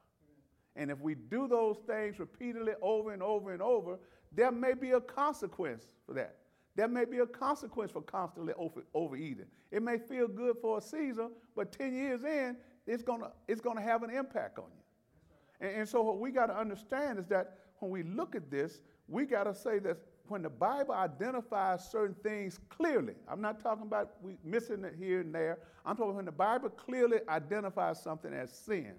[0.75, 3.99] And if we do those things repeatedly over and over and over,
[4.33, 6.37] there may be a consequence for that.
[6.77, 9.47] There may be a consequence for constantly over, overeating.
[9.71, 13.61] It may feel good for a season, but 10 years in, it's going to it's
[13.61, 15.67] gonna have an impact on you.
[15.67, 18.81] And, and so, what we got to understand is that when we look at this,
[19.09, 19.97] we got to say that
[20.29, 25.21] when the Bible identifies certain things clearly, I'm not talking about we missing it here
[25.21, 25.59] and there.
[25.85, 28.95] I'm talking when the Bible clearly identifies something as sin,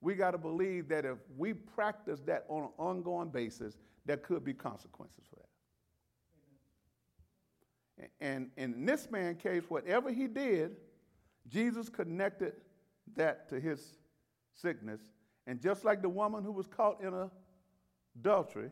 [0.00, 4.44] we got to believe that if we practice that on an ongoing basis, there could
[4.44, 5.49] be consequences for that.
[8.20, 10.76] And, and in this man's case, whatever he did,
[11.48, 12.54] Jesus connected
[13.16, 13.98] that to his
[14.54, 15.00] sickness.
[15.46, 17.28] And just like the woman who was caught in
[18.18, 18.70] adultery,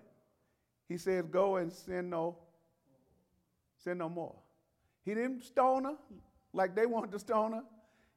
[0.89, 2.37] he says, Go and sin no,
[3.83, 4.37] sin no more.
[5.05, 5.97] He didn't stone her
[6.53, 7.63] like they wanted to stone her.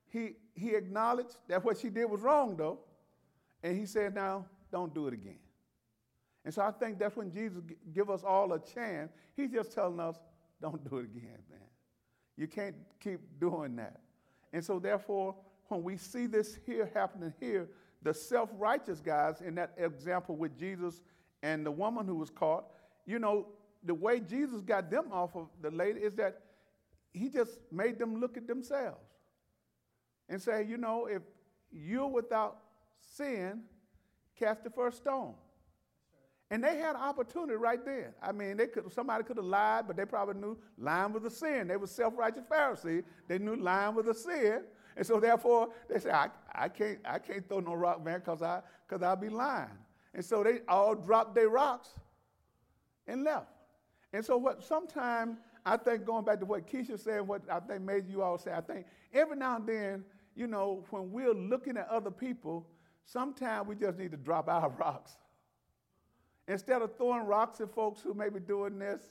[0.10, 2.80] He, he acknowledged that what she did was wrong, though.
[3.64, 5.40] And he said, Now, don't do it again.
[6.44, 7.62] And so I think that's when Jesus
[7.94, 9.12] give us all a chance.
[9.36, 10.18] He's just telling us,
[10.62, 11.60] don't do it again, man.
[12.38, 14.00] You can't keep doing that.
[14.54, 15.36] And so therefore,
[15.68, 17.70] when we see this here happening here,
[18.02, 21.02] the self-righteous guys in that example with Jesus
[21.44, 22.66] and the woman who was caught,
[23.06, 23.48] you know,
[23.84, 26.42] the way Jesus got them off of the lady is that
[27.14, 29.00] he just made them look at themselves
[30.30, 31.22] and say, you know, if
[31.72, 32.58] you're without
[33.16, 33.62] sin,
[34.38, 35.34] cast the first stone.
[36.52, 38.14] And they had an opportunity right there.
[38.22, 41.30] I mean, they could somebody could have lied, but they probably knew lying was a
[41.30, 41.70] sin.
[41.70, 43.04] They were self-righteous Pharisees.
[43.30, 44.64] They knew lying was a sin.
[44.98, 48.42] And so therefore they said, I, I can't I can't throw no rock, man, because
[48.42, 49.70] I because I'll be lying.
[50.14, 51.92] And so they all dropped their rocks
[53.08, 53.48] and left.
[54.12, 57.82] And so what sometimes I think going back to what Keisha said, what I think
[57.82, 60.04] made you all say, I think every now and then,
[60.36, 62.68] you know, when we're looking at other people,
[63.06, 65.16] sometimes we just need to drop our rocks.
[66.52, 69.04] Instead of throwing rocks at folks who may be doing this,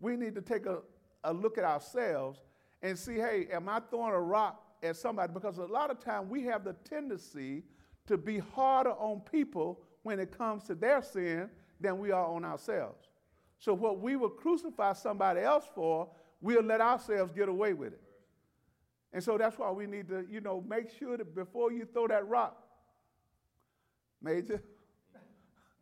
[0.00, 0.78] we need to take a,
[1.22, 2.40] a look at ourselves
[2.82, 5.32] and see, hey, am I throwing a rock at somebody?
[5.32, 7.62] Because a lot of time we have the tendency
[8.08, 11.48] to be harder on people when it comes to their sin
[11.80, 13.06] than we are on ourselves.
[13.60, 16.08] So what we will crucify somebody else for,
[16.40, 18.02] we'll let ourselves get away with it.
[19.12, 22.08] And so that's why we need to, you know, make sure that before you throw
[22.08, 22.56] that rock,
[24.22, 24.62] Major,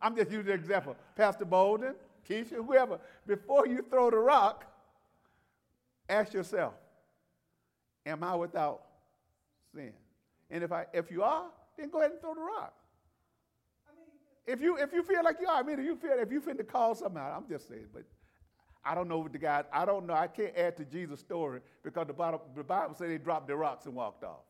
[0.01, 1.95] I'm just using an example, Pastor Boldin,
[2.29, 4.65] Keisha, whoever, before you throw the rock,
[6.09, 6.75] ask yourself,
[8.07, 8.83] am I without
[9.75, 9.93] sin?
[10.51, 12.75] And if I if you are, then go ahead and throw the rock.
[14.47, 16.41] If you if you feel like you are, I mean, if you feel if you
[16.41, 18.05] finna call something out, I'm just saying, but
[18.85, 19.65] I don't know what the guy.
[19.73, 20.15] I don't know.
[20.15, 23.57] I can't add to Jesus' story because the Bible, the Bible said they dropped their
[23.57, 24.41] rocks and walked off.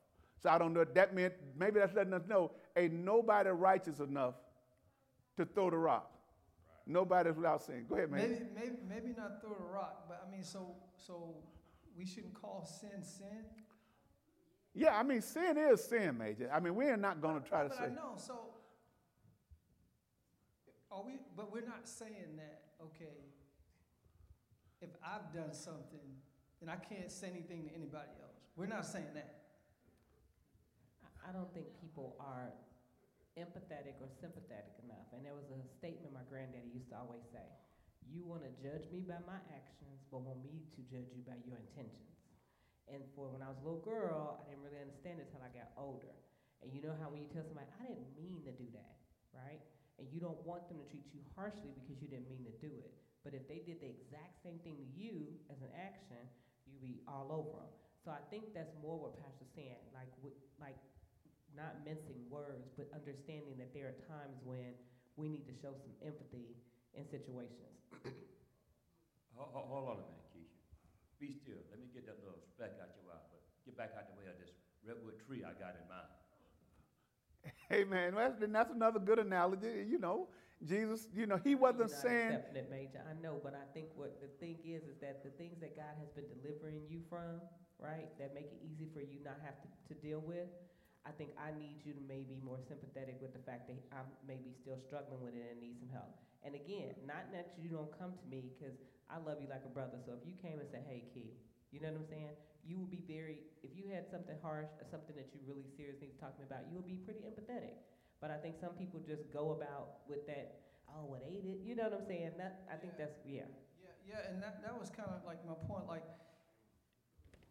[0.40, 0.84] So I don't know.
[0.84, 4.34] That meant maybe that's letting us know ain't nobody righteous enough
[5.38, 6.10] to throw the rock.
[6.86, 7.84] Nobody's without sin.
[7.88, 8.20] Go ahead, man.
[8.20, 11.34] Maybe, maybe, maybe not throw the rock, but I mean, so, so
[11.96, 13.44] we shouldn't call sin sin.
[14.74, 16.50] Yeah, I mean, sin is sin, Major.
[16.52, 17.84] I mean, we're not going to try to but say.
[17.84, 18.14] I know.
[18.16, 18.38] So,
[20.90, 21.18] are we?
[21.36, 22.62] But we're not saying that.
[22.82, 23.16] Okay.
[24.80, 26.16] If I've done something,
[26.60, 28.38] then I can't say anything to anybody else.
[28.56, 29.34] We're not saying that.
[31.02, 32.52] I- I don't think people are
[33.38, 35.06] empathetic or sympathetic enough.
[35.14, 37.46] And there was a statement my granddaddy used to always say
[38.04, 41.38] You want to judge me by my actions, but want me to judge you by
[41.46, 42.18] your intentions.
[42.88, 45.52] And for when I was a little girl, I didn't really understand it until I
[45.52, 46.16] got older.
[46.64, 48.96] And you know how when you tell somebody, I didn't mean to do that,
[49.30, 49.60] right?
[50.00, 52.72] And you don't want them to treat you harshly because you didn't mean to do
[52.82, 52.96] it.
[53.22, 56.22] But if they did the exact same thing to you as an action,
[56.64, 57.72] you'd be all over them.
[58.02, 60.08] So I think that's more what Pastor's saying, like,
[60.56, 60.78] like
[61.58, 64.78] not mincing words, but understanding that there are times when
[65.18, 66.54] we need to show some empathy
[66.94, 67.74] in situations.
[69.38, 70.58] Hold, hold on a minute, Keisha.
[71.22, 71.62] Be still.
[71.70, 74.26] Let me get that little speck out your eye, but get back out the way
[74.26, 74.50] of this
[74.82, 76.10] redwood tree I got in mind.
[77.70, 79.86] Hey, man, that's, then that's another good analogy.
[79.86, 80.26] You know,
[80.66, 82.32] Jesus, you know, he wasn't You're not saying.
[82.34, 82.98] accepting it, Major.
[83.06, 85.94] I know, but I think what the thing is is that the things that God
[86.02, 87.38] has been delivering you from,
[87.78, 90.50] right, that make it easy for you not have to, to deal with.
[91.06, 94.54] I think I need you to maybe more sympathetic with the fact that I'm maybe
[94.54, 96.10] still struggling with it and need some help.
[96.42, 98.78] And again, not that you don't come to me because
[99.10, 99.98] I love you like a brother.
[100.04, 101.34] So if you came and said, "Hey, Key,"
[101.72, 102.34] you know what I'm saying?
[102.62, 103.42] You would be very.
[103.64, 106.40] If you had something harsh or something that you really seriously need to talk to
[106.44, 107.80] me about, you would be pretty empathetic.
[108.20, 110.62] But I think some people just go about with that.
[110.88, 111.60] Oh, what ate it?
[111.64, 112.36] You know what I'm saying?
[112.38, 113.48] That I think that's yeah.
[113.78, 115.86] Yeah, yeah, and that, that was kind of like my point.
[115.86, 116.04] Like,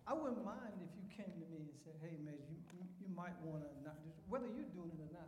[0.08, 3.36] I wouldn't mind if you came to me and said, "Hey, man, you you, might
[3.44, 5.28] want to not do whether you're doing it or not."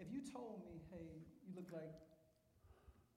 [0.00, 1.92] If you told me, "Hey, you look like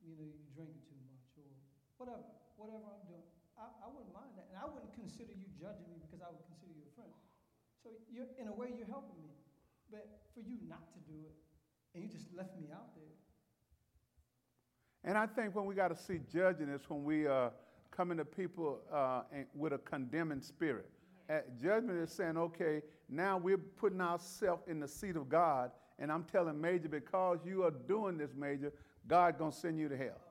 [0.04, 1.48] you know you're drinking too much," or
[1.96, 2.28] whatever,
[2.60, 3.24] whatever I'm doing,
[3.56, 6.44] I, I wouldn't mind that, and I wouldn't consider you judging me because I would
[6.52, 7.16] consider you a friend.
[7.80, 9.40] So you're in a way you're helping me,
[9.88, 10.04] but
[10.36, 11.36] for you not to do it
[11.94, 13.16] and you just left me out there.
[15.04, 17.52] And I think when we got to see judging is when we are
[18.00, 20.90] coming to people uh, with a condemning spirit.
[21.30, 26.10] Uh, judgment is saying, okay, now we're putting ourselves in the seat of God, and
[26.10, 28.72] I'm telling Major, because you are doing this, Major,
[29.06, 30.22] God gonna send you to hell.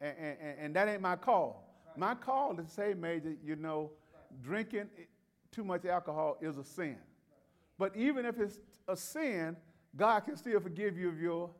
[0.00, 1.72] And, and, and that ain't my call.
[1.96, 3.92] My call is to say, Major, you know,
[4.42, 4.88] drinking
[5.52, 6.96] too much alcohol is a sin.
[7.78, 8.58] But even if it's
[8.88, 9.56] a sin,
[9.94, 11.50] God can still forgive you of your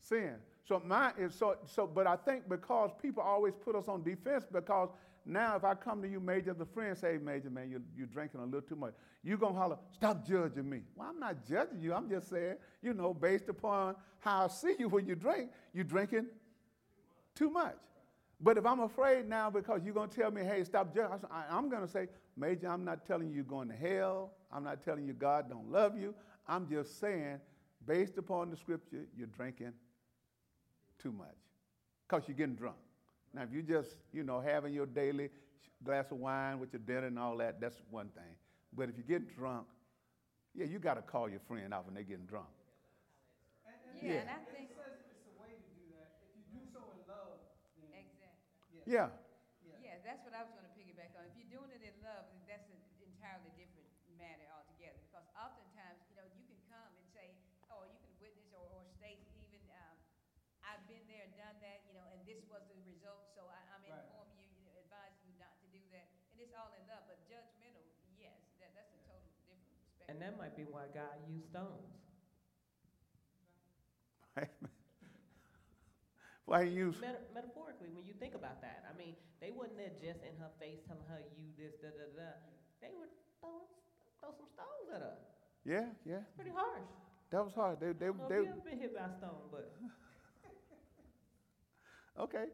[0.00, 0.36] sin.
[0.64, 1.86] So my is so so.
[1.86, 4.90] But I think because people always put us on defense because
[5.24, 8.40] now if I come to you, Major, the friend, say, Major, man, you you're drinking
[8.40, 8.94] a little too much.
[9.22, 10.80] You're gonna holler, stop judging me.
[10.96, 11.94] Well, I'm not judging you.
[11.94, 15.84] I'm just saying, you know, based upon how I see you when you drink, you're
[15.84, 16.26] drinking
[17.34, 17.76] too much.
[18.40, 21.44] But if I'm afraid now because you're going to tell me, hey, stop judging, I-
[21.48, 24.32] I'm going to say, Major, I'm not telling you you're going to hell.
[24.50, 26.14] I'm not telling you God don't love you.
[26.48, 27.38] I'm just saying,
[27.86, 29.72] based upon the scripture, you're drinking
[30.98, 31.28] too much
[32.08, 32.76] because you're getting drunk.
[33.34, 35.30] Now, if you just, you know, having your daily
[35.84, 38.34] glass of wine with your dinner and all that, that's one thing.
[38.76, 39.66] But if you get drunk,
[40.54, 42.48] yeah, you got to call your friend out when they're getting drunk.
[43.66, 44.14] And, and Yeah.
[44.14, 46.12] Yeah, and I it says it's a way to do that.
[46.28, 47.40] If you do so in love,
[47.78, 48.84] then exactly.
[48.84, 49.08] Yeah,
[49.64, 49.76] yeah.
[49.80, 51.24] Yeah, that's what I was gonna piggyback on.
[51.30, 53.88] If you're doing it in love, then that's an entirely different
[54.20, 55.00] matter altogether.
[55.08, 57.32] Because oftentimes, you know, you can come and say,
[57.72, 59.96] or you can witness or, or state even, um,
[60.62, 63.58] I've been there and done that, you know, and this was the result, so I,
[63.74, 63.98] I'm Right.
[64.02, 66.06] informing you, you know, advising you not to do that.
[66.34, 67.82] And it's all in love, but judgmental,
[68.18, 70.01] yes, that, that's a totally different perspective.
[70.12, 71.88] And that might be why God used stones.
[76.44, 79.96] why he use Meta- metaphorically, when you think about that, I mean, they wasn't there
[79.96, 82.28] just in her face telling her you this, da da da.
[82.84, 83.08] They would
[83.40, 83.64] throw,
[84.20, 85.16] throw some stones at her.
[85.64, 86.84] Yeah, yeah, Pretty harsh.
[87.30, 87.80] that was hard.
[87.80, 89.72] They, they, I they, if you ever been hit by a stone, but
[92.28, 92.52] okay.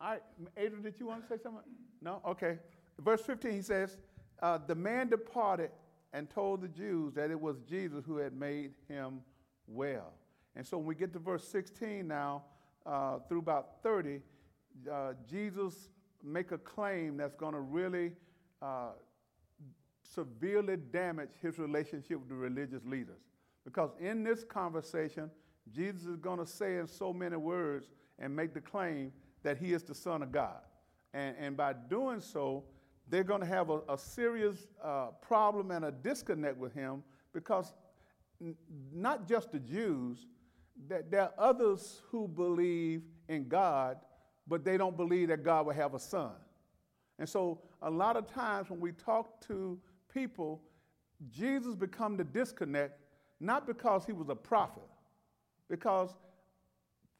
[0.00, 0.22] All right,
[0.56, 1.62] Adrian, did you want to say something?
[2.00, 2.22] No?
[2.24, 2.58] Okay.
[3.00, 3.98] Verse 15, he says,
[4.40, 5.70] uh, The man departed
[6.14, 9.20] and told the Jews that it was Jesus who had made him
[9.66, 10.14] well.
[10.54, 12.44] And so when we get to verse 16 now,
[12.86, 14.20] uh, through about 30,
[14.90, 15.88] uh, Jesus
[16.22, 18.12] make a claim that's going to really
[18.62, 18.92] uh,
[20.14, 23.20] severely damage his relationship with the religious leaders.
[23.64, 25.30] Because in this conversation,
[25.74, 27.88] Jesus is going to say in so many words
[28.20, 29.12] and make the claim
[29.42, 30.60] that he is the Son of God.
[31.12, 32.64] And, and by doing so,
[33.08, 37.02] they're going to have a, a serious uh, problem and a disconnect with him
[37.32, 37.72] because
[38.40, 38.56] n-
[38.92, 40.26] not just the Jews,
[40.88, 43.98] that there are others who believe in God,
[44.46, 46.32] but they don't believe that God will have a son.
[47.18, 49.78] And so a lot of times when we talk to
[50.12, 50.62] people,
[51.30, 52.98] Jesus become the disconnect,
[53.40, 54.82] not because he was a prophet,
[55.68, 56.10] because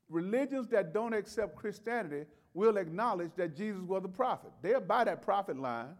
[0.08, 2.24] religions that don't accept Christianity
[2.54, 4.52] will acknowledge that Jesus was a prophet.
[4.62, 5.96] They'll buy that prophet line.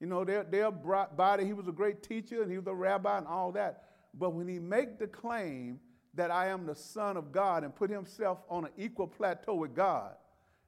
[0.00, 2.74] You know, they'll, they'll buy that he was a great teacher and he was a
[2.74, 3.84] rabbi and all that.
[4.12, 5.80] But when he make the claim
[6.14, 9.74] that I am the son of God and put himself on an equal plateau with
[9.74, 10.14] God,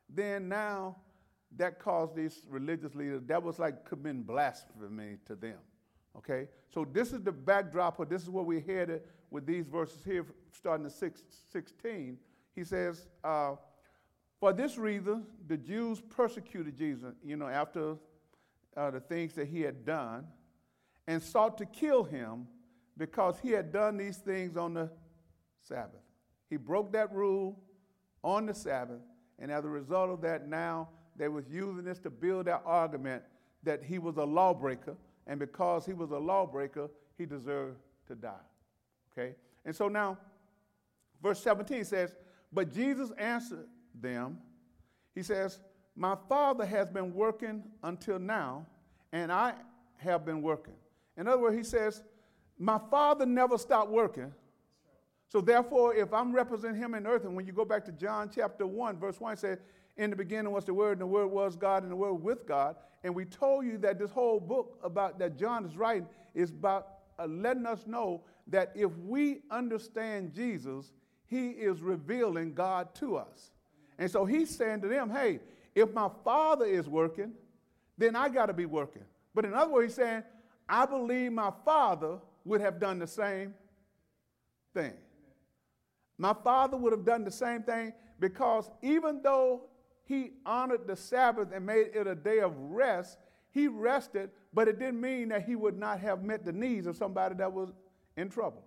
[0.08, 0.96] then now
[1.56, 5.58] that caused these religious leaders, that was like committing blasphemy to them.
[6.16, 6.48] Okay?
[6.72, 10.24] So this is the backdrop, or this is where we're headed with these verses here,
[10.52, 11.22] starting at six,
[11.52, 12.18] 16.
[12.54, 13.56] He says, uh,
[14.46, 17.96] For this reason, the Jews persecuted Jesus, you know, after
[18.76, 20.24] uh, the things that he had done,
[21.08, 22.46] and sought to kill him
[22.96, 24.88] because he had done these things on the
[25.62, 25.98] Sabbath.
[26.48, 27.58] He broke that rule
[28.22, 29.00] on the Sabbath,
[29.40, 33.24] and as a result of that, now they was using this to build their argument
[33.64, 34.94] that he was a lawbreaker,
[35.26, 36.88] and because he was a lawbreaker,
[37.18, 38.46] he deserved to die.
[39.10, 39.34] Okay?
[39.64, 40.18] And so now,
[41.20, 42.14] verse 17 says,
[42.52, 43.66] But Jesus answered
[44.00, 44.38] them,
[45.14, 45.60] He says,
[45.94, 48.66] My Father has been working until now,
[49.12, 49.54] and I
[49.96, 50.74] have been working.
[51.16, 52.02] In other words, he says,
[52.58, 54.32] My Father never stopped working.
[55.28, 58.30] So therefore, if I'm representing him in earth, and when you go back to John
[58.32, 59.58] chapter 1, verse 1, it says,
[59.96, 62.46] In the beginning was the Word, and the Word was God, and the Word with
[62.46, 62.76] God.
[63.02, 66.88] And we told you that this whole book about that John is writing is about
[67.18, 70.92] uh, letting us know that if we understand Jesus,
[71.26, 73.50] he is revealing God to us.
[73.98, 75.40] And so he's saying to them, hey,
[75.74, 77.32] if my father is working,
[77.98, 79.04] then I got to be working.
[79.34, 80.22] But in other words, he's saying,
[80.68, 83.54] I believe my father would have done the same
[84.74, 84.94] thing.
[86.18, 89.62] My father would have done the same thing because even though
[90.04, 93.18] he honored the Sabbath and made it a day of rest,
[93.50, 96.96] he rested, but it didn't mean that he would not have met the needs of
[96.96, 97.72] somebody that was
[98.16, 98.62] in trouble.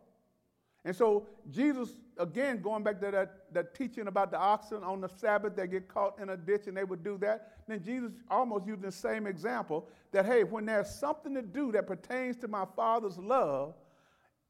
[0.86, 5.10] And so Jesus, again, going back to that, that teaching about the oxen on the
[5.10, 7.58] Sabbath, they get caught in a ditch and they would do that.
[7.68, 11.88] Then Jesus almost used the same example that, hey, when there's something to do that
[11.88, 13.74] pertains to my Father's love,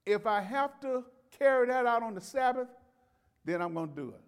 [0.06, 1.04] if I have to
[1.38, 2.68] carry that out on the Sabbath,
[3.46, 4.22] then I'm going to do it.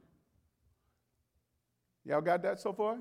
[2.03, 2.97] Y'all got that so far?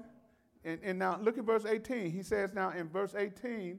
[0.64, 2.11] And, and now look at verse 18.
[2.11, 3.78] He says now in verse 18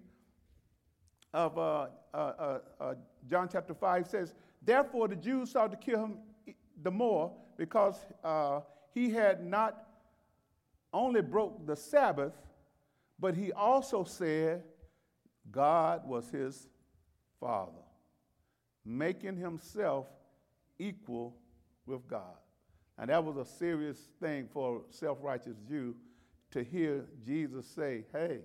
[1.34, 2.94] of uh, uh, uh, uh,
[3.30, 6.18] John chapter 5 says, Therefore the Jews sought to kill him
[6.82, 8.62] the more because uh,
[8.94, 9.88] he had not
[10.94, 12.34] only broke the Sabbath,
[13.20, 14.64] but he also said
[15.52, 16.68] God was his
[17.40, 17.72] father,
[18.86, 20.08] making himself
[20.80, 21.36] equal
[21.86, 22.36] with God.
[22.98, 25.96] And that was a serious thing for a self righteous Jew
[26.52, 28.42] to hear Jesus say, Hey,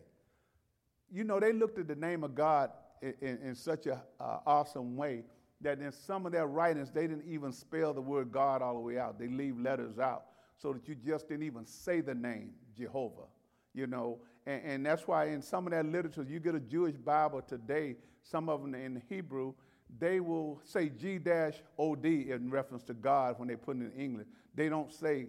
[1.10, 2.70] you know, they looked at the name of God
[3.02, 5.24] in, in, in such an uh, awesome way
[5.66, 8.80] that in some of their writings, they didn't even spell the word God all the
[8.80, 9.18] way out.
[9.18, 13.26] They leave letters out so that you just didn't even say the name, Jehovah,
[13.74, 14.18] you know.
[14.46, 17.96] And, and that's why in some of that literature, you get a Jewish Bible today,
[18.22, 19.54] some of them in Hebrew,
[19.98, 21.20] they will say G
[21.78, 24.28] OD in reference to God when they put it in English.
[24.54, 25.26] They don't say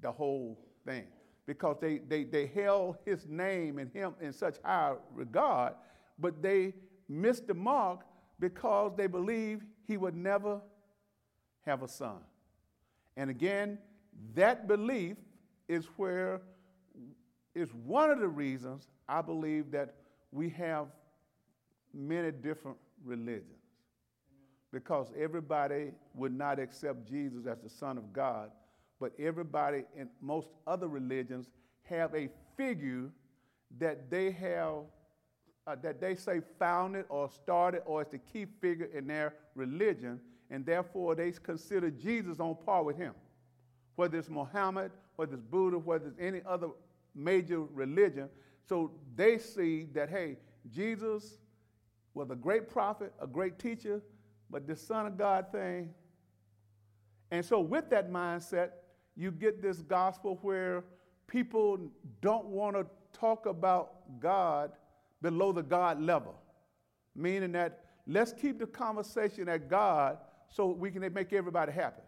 [0.00, 1.04] the whole thing
[1.46, 5.74] because they, they, they held his name and him in such high regard,
[6.18, 6.72] but they
[7.08, 8.00] missed the mark
[8.38, 10.60] because they believed he would never
[11.64, 12.18] have a son.
[13.16, 13.78] And again,
[14.34, 15.16] that belief
[15.68, 16.42] is where
[17.54, 19.94] is one of the reasons I believe that
[20.30, 20.88] we have
[21.94, 23.44] many different religions.
[24.72, 28.50] Because everybody would not accept Jesus as the Son of God,
[29.00, 31.48] but everybody in most other religions
[31.84, 33.10] have a figure
[33.78, 34.84] that they have
[35.66, 40.20] uh, that they say founded or started or is the key figure in their religion,
[40.50, 43.14] and therefore they consider Jesus on par with him.
[43.96, 46.68] Whether it's Muhammad, whether it's Buddha, whether it's any other
[47.14, 48.28] major religion.
[48.68, 50.36] So they see that, hey,
[50.70, 51.38] Jesus
[52.14, 54.02] was a great prophet, a great teacher,
[54.50, 55.92] but this Son of God thing.
[57.30, 58.70] And so, with that mindset,
[59.16, 60.84] you get this gospel where
[61.26, 61.78] people
[62.20, 62.86] don't want to
[63.18, 64.70] talk about God
[65.22, 66.34] below the God level,
[67.14, 72.02] meaning that let's keep the conversation at God so we can make everybody happy.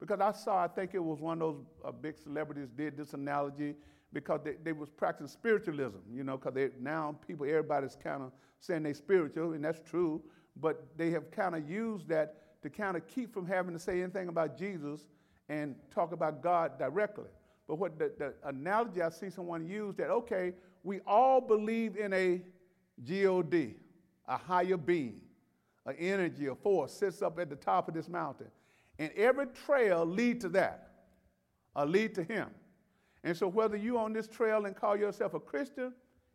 [0.00, 3.14] Because I saw, I think it was one of those uh, big celebrities did this
[3.14, 3.76] analogy
[4.12, 8.82] because they, they was practicing spiritualism, you know, because now people, everybody's kind of saying
[8.82, 10.20] they spiritual, and that's true,
[10.60, 14.02] but they have kind of used that to kind of keep from having to say
[14.02, 15.06] anything about Jesus
[15.48, 17.30] and talk about God directly.
[17.66, 20.52] But what the, the analogy I see someone use that, okay,
[20.82, 22.42] we all believe in a
[23.08, 23.74] God,
[24.28, 25.20] a higher being,
[25.86, 28.48] an energy, a force sits up at the top of this mountain.
[28.98, 30.90] And every trail lead to that,
[31.74, 32.48] or lead to him.
[33.24, 35.92] And so whether you're on this trail and call yourself a Christian,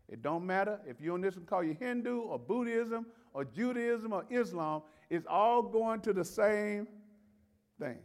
[0.09, 0.79] it don't matter.
[0.87, 5.27] If you're on this and call you Hindu or Buddhism or Judaism or Islam, it's
[5.29, 6.87] all going to the same
[7.79, 7.97] thing.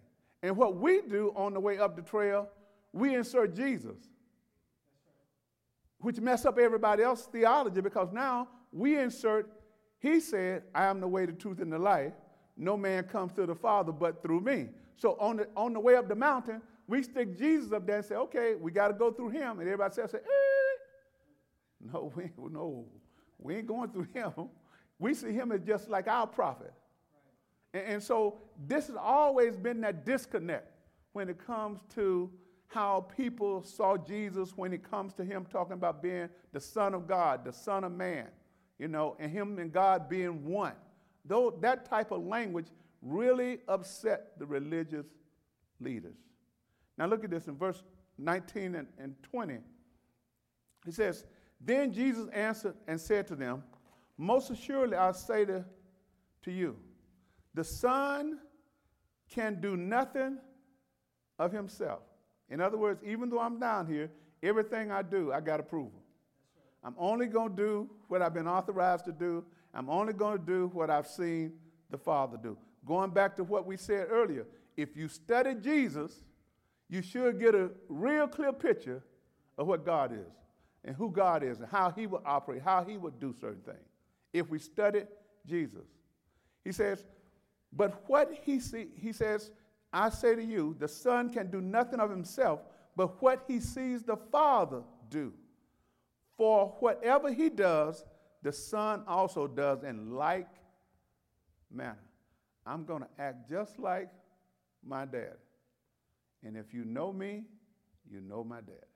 [0.43, 2.49] And what we do on the way up the trail,
[2.93, 3.97] we insert Jesus
[6.03, 9.51] which mess up everybody else's theology because now we insert,
[10.01, 12.13] he said, I am the way, the truth, and the life.
[12.57, 14.69] No man comes to the Father but through me.
[14.97, 18.05] So on the, on the way up the mountain, we stick Jesus up there and
[18.05, 19.61] say, okay, we got to go through him.
[19.61, 20.19] And everybody says, eh.
[21.93, 22.85] no, we, no,
[23.39, 24.49] we ain't going through him.
[24.99, 26.73] We see him as just like our prophet.
[27.73, 30.69] And, and so this has always been that disconnect
[31.13, 32.31] when it comes to
[32.73, 37.07] how people saw Jesus when it comes to him talking about being the Son of
[37.07, 38.29] God, the Son of Man,
[38.79, 40.75] you know, and him and God being one.
[41.25, 42.67] Though that type of language
[43.03, 45.07] really upset the religious
[45.81, 46.17] leaders.
[46.97, 47.83] Now look at this in verse
[48.19, 49.59] 19 and, and 20.
[50.85, 51.25] He says,
[51.61, 53.63] Then Jesus answered and said to them,
[54.17, 55.65] Most assuredly I say to,
[56.43, 56.77] to you,
[57.55, 58.39] the Son
[59.29, 60.39] can do nothing
[61.39, 62.03] of himself
[62.53, 64.11] in other words, even though I'm down here,
[64.43, 66.03] everything I do, I got approval.
[66.85, 69.43] I'm only going to do what I've been authorized to do.
[69.73, 71.55] I'm only going to do what I've seen
[71.91, 72.59] the Father do.
[72.85, 74.47] Going back to what we said earlier,
[74.77, 76.21] if you study Jesus,
[76.91, 79.03] you should get a real clear picture
[79.57, 80.35] of what God is
[80.85, 83.89] and who God is and how He will operate, how He would do certain things.
[84.35, 85.05] If we study
[85.47, 85.87] Jesus,
[86.65, 87.07] He says,
[87.73, 89.53] but what He see, He says,
[89.93, 92.61] I say to you, the Son can do nothing of himself,
[92.97, 95.33] but what he sees the Father do.
[96.37, 98.05] For whatever he does,
[98.43, 100.49] the Son also does in like
[101.71, 101.99] manner.
[102.67, 104.09] I'm going to act just like
[104.85, 105.37] my dad.
[106.45, 107.45] And if you know me,
[108.11, 108.87] you know my dad.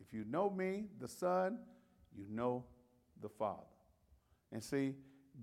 [0.00, 1.58] If you know me, the Son,
[2.16, 2.64] you know
[3.22, 3.62] the Father.
[4.52, 4.94] And see,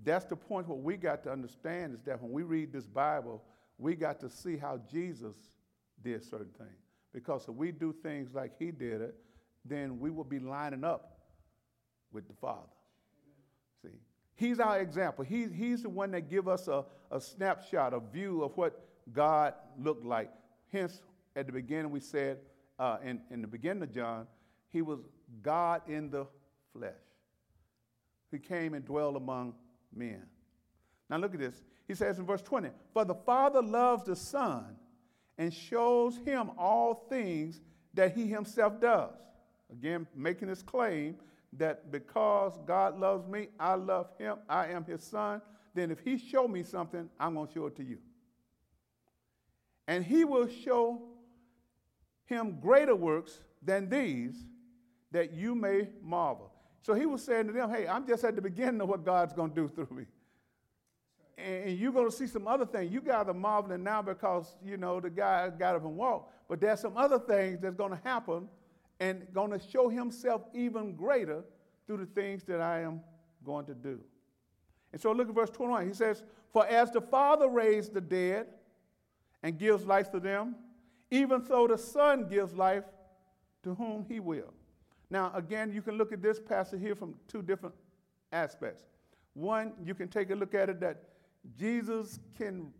[0.04, 3.42] that's the point what we got to understand is that when we read this Bible,
[3.78, 5.34] we got to see how Jesus
[6.02, 6.70] did certain things.
[7.12, 9.14] Because if we do things like he did it,
[9.64, 11.18] then we will be lining up
[12.12, 12.68] with the Father.
[13.82, 13.98] See,
[14.34, 15.24] he's our example.
[15.24, 19.54] He, he's the one that give us a, a snapshot, a view of what God
[19.78, 20.30] looked like.
[20.72, 21.00] Hence,
[21.36, 22.38] at the beginning, we said,
[22.78, 24.26] uh, in, in the beginning of John,
[24.70, 25.00] he was
[25.42, 26.26] God in the
[26.72, 26.92] flesh.
[28.30, 29.54] He came and dwelled among
[29.94, 30.22] men.
[31.08, 31.62] Now look at this.
[31.86, 34.76] He says in verse 20, For the Father loves the Son
[35.38, 37.60] and shows him all things
[37.94, 39.14] that he himself does.
[39.70, 41.16] Again, making this claim
[41.54, 45.40] that because God loves me, I love him, I am his son,
[45.74, 47.98] then if he show me something, I'm going to show it to you.
[49.86, 51.02] And he will show
[52.26, 54.34] him greater works than these,
[55.12, 56.50] that you may marvel.
[56.82, 59.32] So he was saying to them, hey, I'm just at the beginning of what God's
[59.32, 60.06] going to do through me.
[61.36, 62.92] And, you're going to see some other things.
[62.92, 66.32] You guys are marveling now because, you know, the guy got up and walked.
[66.48, 68.48] But there's some other things that's going to happen
[69.00, 71.42] and going to show himself even greater
[71.86, 73.00] through the things that I am
[73.44, 74.00] going to do.
[74.92, 75.88] And so look at verse 21.
[75.88, 76.22] He says,
[76.52, 78.46] For as the Father raised the dead
[79.42, 80.54] and gives life to them,
[81.10, 82.84] even so the Son gives life
[83.64, 84.52] to whom he will.
[85.10, 87.74] Now, again, you can look at this passage here from two different
[88.32, 88.84] aspects.
[89.34, 91.02] One, you can take a look at it that
[91.58, 92.72] Jesus can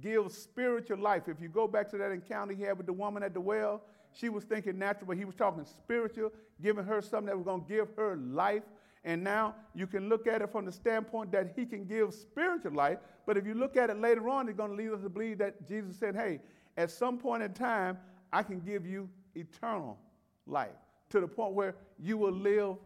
[0.00, 1.28] give spiritual life.
[1.28, 3.82] If you go back to that encounter he had with the woman at the well,
[4.12, 7.62] she was thinking natural, but he was talking spiritual, giving her something that was going
[7.62, 8.62] to give her life.
[9.04, 12.72] And now you can look at it from the standpoint that he can give spiritual
[12.72, 12.98] life.
[13.26, 15.38] But if you look at it later on, it's going to lead us to believe
[15.38, 16.40] that Jesus said, hey,
[16.76, 17.98] at some point in time,
[18.32, 19.98] I can give you eternal
[20.46, 20.70] life
[21.10, 22.76] to the point where you will live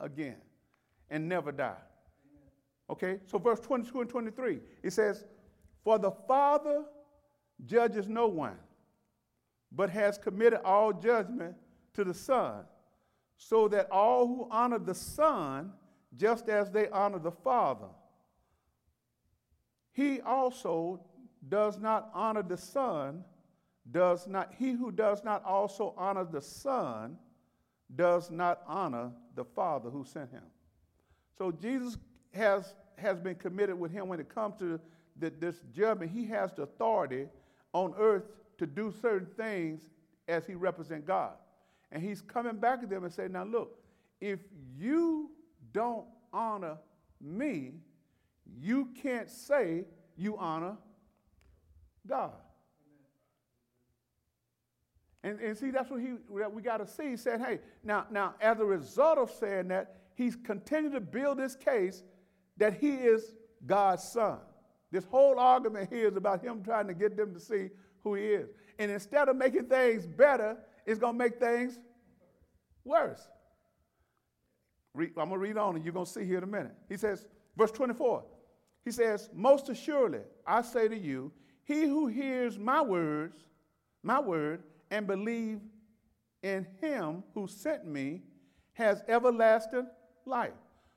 [0.00, 0.36] again
[1.10, 1.76] and never die.
[2.90, 5.24] Okay, so verse 22 and 23, it says,
[5.82, 6.84] For the Father
[7.64, 8.58] judges no one,
[9.72, 11.56] but has committed all judgment
[11.94, 12.64] to the Son,
[13.36, 15.72] so that all who honor the Son,
[16.16, 17.88] just as they honor the Father,
[19.92, 21.00] he also
[21.48, 23.24] does not honor the Son,
[23.90, 27.16] does not, he who does not also honor the Son,
[27.94, 30.42] does not honor the Father who sent him.
[31.38, 31.96] So Jesus
[32.34, 34.80] has, has been committed with him when it comes to
[35.18, 36.10] the, this judgment.
[36.10, 37.26] He has the authority
[37.72, 38.24] on earth
[38.58, 39.88] to do certain things
[40.28, 41.32] as he represents God.
[41.92, 43.78] And he's coming back to them and saying, Now look,
[44.20, 44.40] if
[44.76, 45.30] you
[45.72, 46.78] don't honor
[47.20, 47.72] me,
[48.60, 49.84] you can't say
[50.16, 50.76] you honor
[52.06, 52.32] God.
[55.22, 57.10] And, and see, that's what he that we got to see.
[57.10, 61.38] He said, hey, now, now, as a result of saying that, he's continued to build
[61.38, 62.02] this case
[62.56, 63.34] that he is
[63.66, 64.38] God's son.
[64.90, 67.70] This whole argument here is about him trying to get them to see
[68.02, 68.50] who he is.
[68.78, 71.80] And instead of making things better, it's going to make things
[72.84, 73.28] worse.
[74.96, 76.74] I'm going to read on and you're going to see here in a minute.
[76.88, 77.26] He says,
[77.56, 78.24] verse 24,
[78.84, 81.32] he says, Most assuredly, I say to you,
[81.64, 83.36] he who hears my words,
[84.02, 85.60] my word, and believe
[86.42, 88.22] in him who sent me
[88.74, 89.88] has everlasting
[90.26, 90.52] life.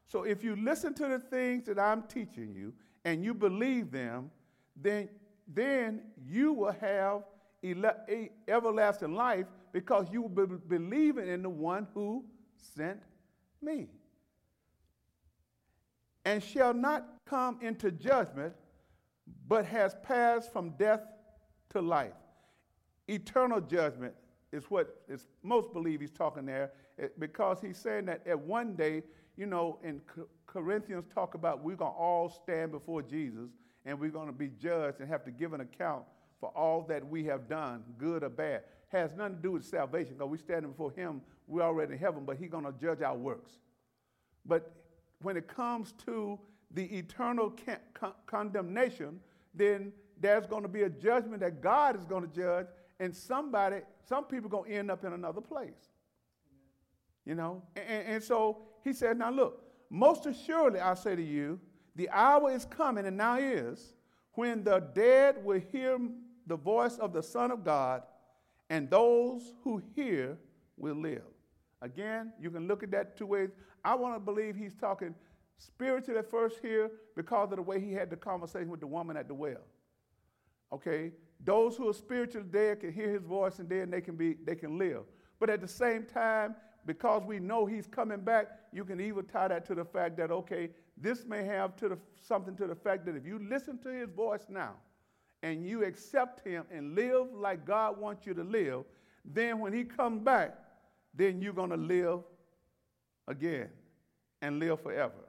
[0.07, 4.31] So if you listen to the things that I'm teaching you and you believe them,
[4.75, 5.09] then,
[5.47, 7.23] then you will have
[7.63, 12.23] ele- everlasting life because you will be believing in the one who
[12.55, 13.01] sent
[13.61, 13.87] me.
[16.23, 18.53] And shall not come into judgment,
[19.47, 21.01] but has passed from death
[21.69, 22.13] to life.
[23.07, 24.13] Eternal judgment
[24.51, 28.75] is what is most believe he's talking there eh, because he's saying that at one
[28.75, 29.03] day
[29.37, 30.01] you know, in
[30.47, 33.49] Corinthians talk about we're going to all stand before Jesus
[33.85, 36.03] and we're going to be judged and have to give an account
[36.39, 38.63] for all that we have done, good or bad.
[38.89, 41.21] Has nothing to do with salvation because we're standing before him.
[41.47, 43.51] We're already in heaven, but he's going to judge our works.
[44.45, 44.71] But
[45.21, 46.39] when it comes to
[46.71, 47.53] the eternal
[47.93, 49.19] con- condemnation,
[49.53, 52.67] then there's going to be a judgment that God is going to judge,
[52.99, 53.77] and somebody,
[54.07, 55.91] some people are going to end up in another place.
[57.25, 57.61] You know?
[57.75, 61.59] And, and, so he said, Now look, most assuredly I say to you,
[61.95, 63.93] the hour is coming, and now is,
[64.33, 65.97] when the dead will hear
[66.45, 68.03] the voice of the Son of God,
[68.69, 70.37] and those who hear
[70.77, 71.23] will live.
[71.81, 73.49] Again, you can look at that two ways.
[73.83, 75.15] I want to believe he's talking
[75.57, 79.17] spiritually at first here because of the way he had the conversation with the woman
[79.17, 79.63] at the well.
[80.71, 81.11] Okay?
[81.43, 84.55] Those who are spiritually dead can hear his voice and then they can be they
[84.55, 85.03] can live.
[85.39, 86.55] But at the same time,
[86.87, 90.31] because we know he's coming back, you can even tie that to the fact that,
[90.31, 93.89] okay, this may have to the, something to the fact that if you listen to
[93.89, 94.73] his voice now
[95.43, 98.85] and you accept him and live like God wants you to live,
[99.25, 100.57] then when he comes back,
[101.13, 102.21] then you're going to live
[103.27, 103.67] again
[104.41, 105.27] and live forever.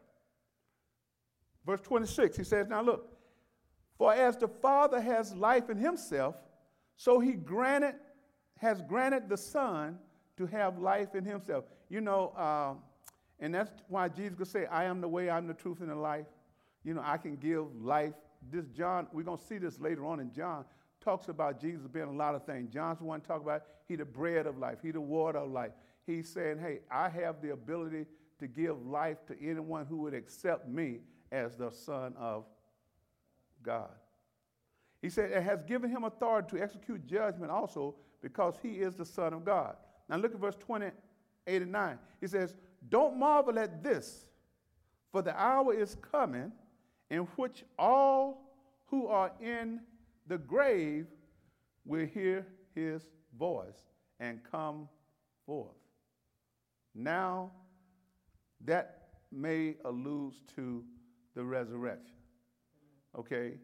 [1.66, 3.18] Verse 26, he says, Now look,
[3.98, 6.36] for as the Father has life in himself,
[6.96, 7.96] so he granted,
[8.58, 9.98] has granted the Son
[10.38, 11.64] to have life in himself.
[11.90, 12.74] You know, uh,
[13.40, 15.94] and that's why Jesus could say, I am the way, I'm the truth, and the
[15.94, 16.26] life.
[16.84, 18.14] You know, I can give life.
[18.50, 20.64] This John, we're going to see this later on in John,
[21.00, 22.72] talks about Jesus being a lot of things.
[22.72, 25.72] John's one talk about he the bread of life, he the water of life.
[26.06, 28.06] He's saying, hey, I have the ability
[28.38, 31.00] to give life to anyone who would accept me
[31.32, 32.44] as the Son of
[33.62, 33.90] God.
[35.02, 39.04] He said, it has given him authority to execute judgment also because he is the
[39.04, 39.76] Son of God.
[40.08, 41.98] Now look at verse 28 and 9.
[42.20, 42.54] He says,
[42.88, 44.26] Don't marvel at this,
[45.12, 46.52] for the hour is coming
[47.10, 48.52] in which all
[48.86, 49.80] who are in
[50.26, 51.06] the grave
[51.84, 53.02] will hear his
[53.38, 53.86] voice
[54.20, 54.88] and come
[55.46, 55.76] forth.
[56.94, 57.50] Now,
[58.64, 60.84] that may allude to
[61.34, 62.16] the resurrection.
[63.18, 63.54] Okay?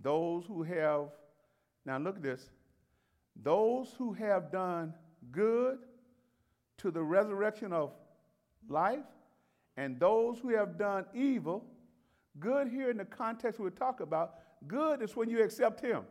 [0.00, 1.08] Those who have,
[1.86, 2.50] now look at this,
[3.42, 4.94] those who have done
[5.30, 5.78] good
[6.78, 7.92] to the resurrection of
[8.68, 9.04] life,
[9.76, 11.64] and those who have done evil,
[12.38, 14.34] good here in the context we talk about,
[14.66, 16.02] good is when you accept Him.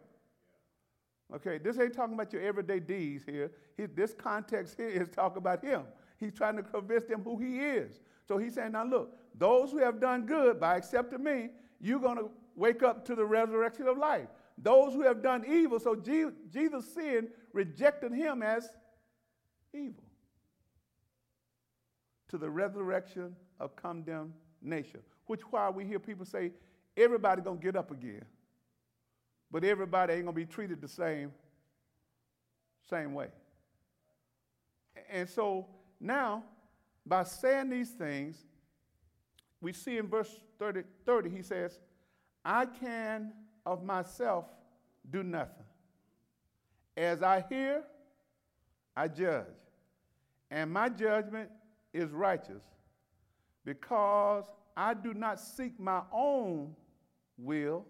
[1.34, 3.51] Okay, this ain't talking about your everyday deeds here.
[3.78, 5.84] He, this context here is talking about Him.
[6.20, 8.01] He's trying to convince them who He is.
[8.28, 11.49] So He's saying, now look, those who have done good by accepting me,
[11.82, 14.28] you're going to wake up to the resurrection of life.
[14.57, 18.70] Those who have done evil, so Jesus sin rejected Him as
[19.74, 20.03] evil
[22.30, 25.01] to the resurrection of condemnation.
[25.28, 26.51] Which why we hear people say,
[26.97, 28.26] everybody's gonna get up again.
[29.51, 31.32] But everybody ain't gonna be treated the same,
[32.89, 33.28] same way.
[35.09, 35.67] And so
[35.99, 36.43] now,
[37.05, 38.43] by saying these things,
[39.61, 41.80] we see in verse 30, 30 he says,
[42.43, 43.32] I can
[43.65, 44.45] of myself
[45.09, 45.65] do nothing.
[46.97, 47.84] As I hear,
[48.95, 49.45] I judge.
[50.54, 51.49] And my judgment
[51.93, 52.62] is righteous
[53.66, 54.45] because
[54.78, 56.76] I do not seek my own
[57.39, 57.88] will,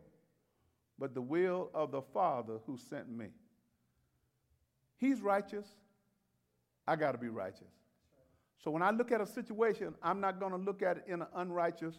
[0.98, 3.28] but the will of the Father who sent me.
[4.96, 5.68] He's righteous.
[6.88, 7.68] I got to be righteous.
[8.64, 11.22] So when I look at a situation, I'm not going to look at it in
[11.22, 11.96] an unrighteous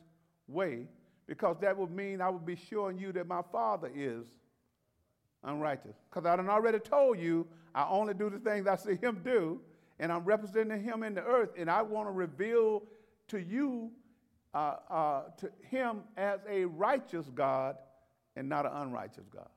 [0.49, 0.89] way
[1.27, 4.25] because that would mean I would be showing you that my Father is
[5.43, 5.97] unrighteous.
[6.09, 9.61] Because I done already told you I only do the things I see Him do,
[9.99, 12.83] and I'm representing Him in the earth, and I want to reveal
[13.29, 13.91] to you,
[14.53, 17.77] uh, uh, to Him as a righteous God
[18.37, 19.49] and not an unrighteous God.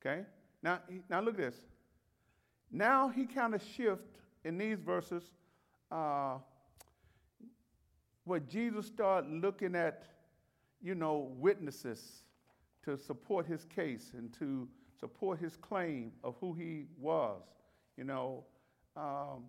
[0.00, 0.22] Okay?
[0.62, 1.60] Now, now look at this.
[2.70, 5.30] Now he kind of shifts in these verses
[5.90, 6.38] uh,
[8.24, 10.04] where Jesus started looking at,
[10.82, 12.22] you know, witnesses
[12.84, 14.68] to support his case and to
[14.98, 17.42] support his claim of who he was,
[17.96, 18.44] you know.
[18.96, 19.44] Um,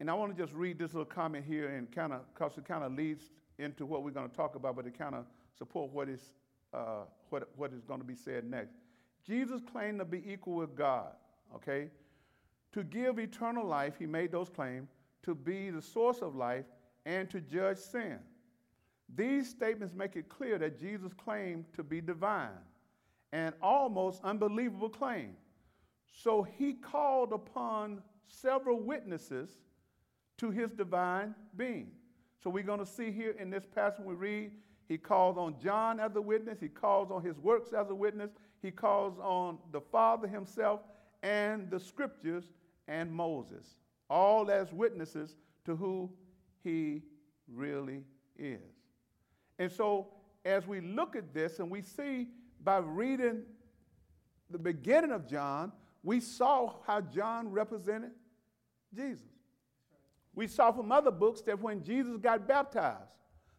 [0.00, 2.64] and I want to just read this little comment here and kind of, because it
[2.66, 3.24] kind of leads
[3.58, 5.24] into what we're going to talk about, but it kind of
[5.56, 6.32] support what is,
[6.72, 8.76] uh, what, what is going to be said next.
[9.26, 11.12] Jesus claimed to be equal with God,
[11.54, 11.88] okay?
[12.72, 14.90] To give eternal life, he made those claims,
[15.24, 16.64] to be the source of life,
[17.04, 18.18] and to judge sin.
[19.16, 22.50] These statements make it clear that Jesus claimed to be divine,
[23.32, 25.30] an almost unbelievable claim.
[26.12, 29.50] So he called upon several witnesses
[30.38, 31.90] to his divine being.
[32.42, 34.52] So we're going to see here in this passage we read,
[34.88, 38.30] he calls on John as a witness, he calls on his works as a witness,
[38.62, 40.80] he calls on the Father himself
[41.22, 42.44] and the scriptures
[42.86, 43.76] and Moses,
[44.08, 45.36] all as witnesses
[45.66, 46.10] to who
[46.62, 47.02] he
[47.52, 48.04] really
[48.38, 48.60] is.
[49.58, 50.08] And so
[50.44, 52.28] as we look at this and we see
[52.64, 53.42] by reading
[54.50, 55.72] the beginning of John,
[56.02, 58.12] we saw how John represented
[58.94, 59.26] Jesus.
[60.34, 63.10] We saw from other books that when Jesus got baptized,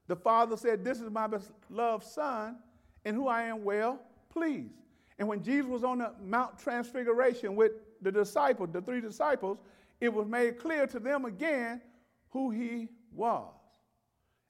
[0.08, 2.58] the Father said, This is my beloved Son,
[3.06, 4.74] in who I am well pleased.
[5.18, 9.58] And when Jesus was on the Mount Transfiguration with the disciples, the three disciples,
[10.00, 11.82] it was made clear to them again
[12.30, 13.54] who he was.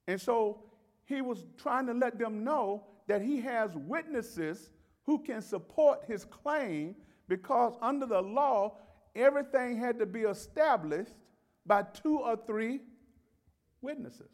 [0.07, 0.63] And so
[1.05, 4.69] he was trying to let them know that he has witnesses
[5.03, 6.95] who can support his claim
[7.29, 8.75] because under the law,
[9.15, 11.13] everything had to be established
[11.65, 12.81] by two or three
[13.81, 14.31] witnesses.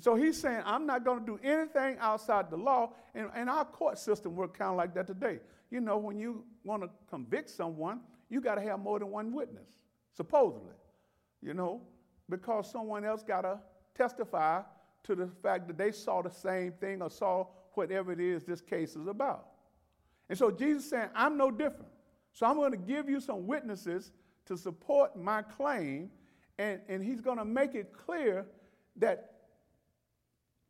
[0.00, 2.94] So he's saying, I'm not going to do anything outside the law.
[3.14, 5.38] And, and our court system works kind of like that today.
[5.70, 9.32] You know, when you want to convict someone, you got to have more than one
[9.32, 9.68] witness,
[10.16, 10.74] supposedly,
[11.42, 11.82] you know,
[12.28, 13.60] because someone else got to
[13.94, 14.62] testify
[15.04, 18.60] to the fact that they saw the same thing or saw whatever it is this
[18.60, 19.46] case is about.
[20.28, 21.90] And so Jesus saying, I'm no different.
[22.32, 24.12] So I'm going to give you some witnesses
[24.46, 26.10] to support my claim,
[26.58, 28.46] and, and he's going to make it clear
[28.96, 29.32] that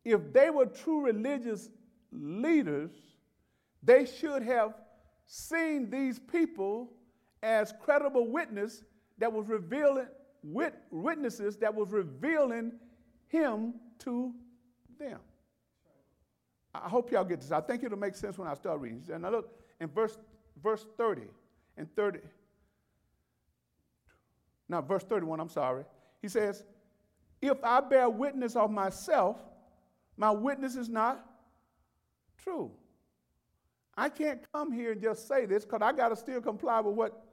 [0.05, 1.71] if they were true religious
[2.13, 2.91] leaders,
[3.83, 4.75] they should have
[5.27, 6.91] seen these people
[7.43, 8.85] as credible witness
[9.19, 10.07] that was revealing
[10.43, 12.73] wit, witnesses that was revealing
[13.29, 14.33] him to
[14.99, 15.19] them.
[16.75, 17.53] I hope y'all get this.
[17.53, 19.03] I think it'll make sense when I start reading.
[19.13, 19.51] And now look
[19.81, 20.19] in verse
[20.63, 21.23] verse 30
[21.77, 22.21] and 30
[24.69, 25.85] Now, verse 31, I'm sorry.
[26.23, 26.65] He says,
[27.41, 29.39] If I bear witness of myself,
[30.17, 31.25] my witness is not
[32.39, 32.71] true.
[33.97, 36.95] I can't come here and just say this because I got to still comply with
[36.95, 37.25] what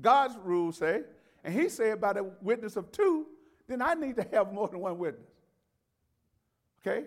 [0.00, 1.02] God's rules say.
[1.44, 3.26] And he said by the witness of two,
[3.68, 5.30] then I need to have more than one witness.
[6.80, 7.06] Okay?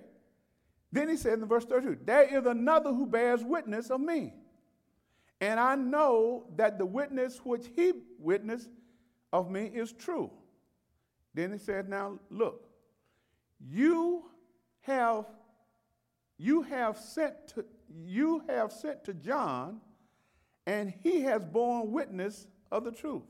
[0.91, 4.33] Then he said in verse 32, There is another who bears witness of me.
[5.39, 8.69] And I know that the witness which he witnessed
[9.33, 10.29] of me is true.
[11.33, 12.67] Then he said, Now look,
[13.59, 14.25] you
[14.81, 15.25] have
[16.37, 17.65] you have sent to
[18.03, 19.79] you have sent to John,
[20.65, 23.23] and he has borne witness of the truth.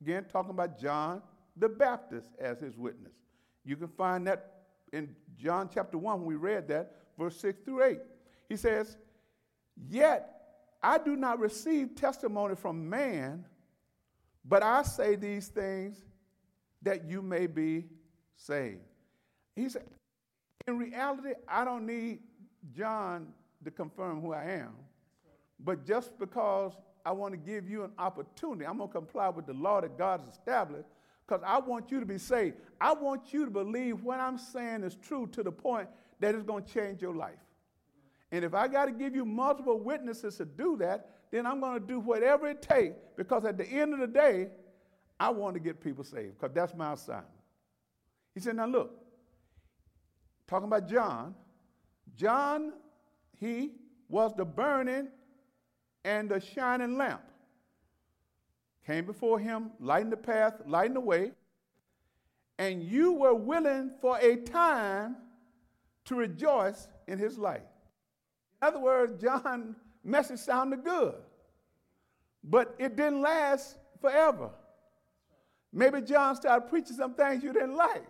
[0.00, 1.22] Again, talking about John
[1.56, 3.12] the Baptist as his witness.
[3.64, 7.84] You can find that in John chapter 1 when we read that, verse 6 through
[7.84, 7.98] 8.
[8.48, 8.96] He says,
[9.88, 10.30] Yet
[10.82, 13.44] I do not receive testimony from man,
[14.44, 16.02] but I say these things
[16.82, 17.86] that you may be
[18.36, 18.80] saved.
[19.56, 19.84] He said,
[20.66, 22.20] In reality, I don't need
[22.76, 23.28] John
[23.64, 24.74] to confirm who I am,
[25.58, 26.72] but just because
[27.06, 29.96] I want to give you an opportunity, I'm going to comply with the law that
[29.98, 30.88] God has established
[31.26, 32.56] because I want you to be saved.
[32.80, 35.88] I want you to believe what I'm saying is true to the point
[36.24, 37.38] that it's going to change your life.
[38.32, 41.78] And if I got to give you multiple witnesses to do that, then I'm going
[41.78, 44.48] to do whatever it takes because at the end of the day,
[45.20, 47.26] I want to get people saved because that's my assignment.
[48.34, 48.92] He said, Now look,
[50.46, 51.34] talking about John,
[52.16, 52.72] John,
[53.38, 53.72] he
[54.08, 55.08] was the burning
[56.06, 57.22] and the shining lamp.
[58.86, 61.32] Came before him, lighting the path, lighting the way,
[62.58, 65.16] and you were willing for a time
[66.06, 67.64] to rejoice in his light.
[68.62, 71.14] In other words, John's message sounded good,
[72.42, 74.50] but it didn't last forever.
[75.72, 78.06] Maybe John started preaching some things you didn't like.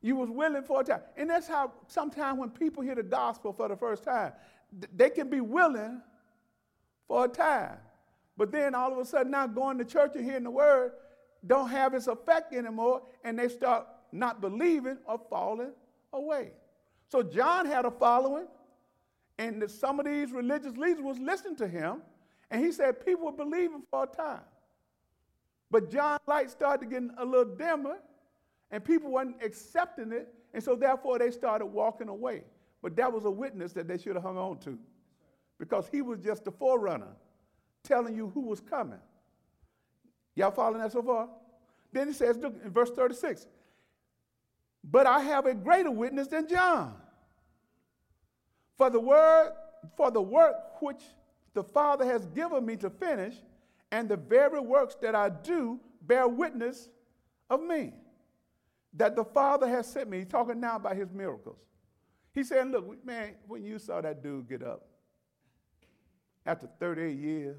[0.00, 1.00] You was willing for a time.
[1.16, 4.32] And that's how sometimes when people hear the gospel for the first time,
[4.94, 6.02] they can be willing
[7.06, 7.76] for a time.
[8.36, 10.92] But then all of a sudden now going to church and hearing the word
[11.46, 15.72] don't have its effect anymore, and they start not believing or falling
[16.12, 16.50] away.
[17.08, 18.46] So John had a following,
[19.38, 22.02] and some of these religious leaders was listening to him,
[22.50, 24.42] and he said people were believing for a time.
[25.70, 27.98] But John's light started getting a little dimmer,
[28.70, 32.42] and people weren't accepting it, and so therefore they started walking away.
[32.82, 34.78] But that was a witness that they should have hung on to
[35.58, 37.16] because he was just the forerunner
[37.82, 39.00] telling you who was coming.
[40.34, 41.28] Y'all following that so far?
[41.92, 43.46] Then he says, look in verse 36
[44.84, 46.94] But I have a greater witness than John.
[48.76, 49.52] For the word,
[49.96, 51.02] for the work which
[51.54, 53.34] the Father has given me to finish,
[53.90, 56.88] and the very works that I do bear witness
[57.50, 57.94] of me.
[58.94, 60.18] That the Father has sent me.
[60.18, 61.58] He's talking now about his miracles.
[62.34, 64.86] He's saying, Look, man, when you saw that dude get up
[66.46, 67.56] after 38 years,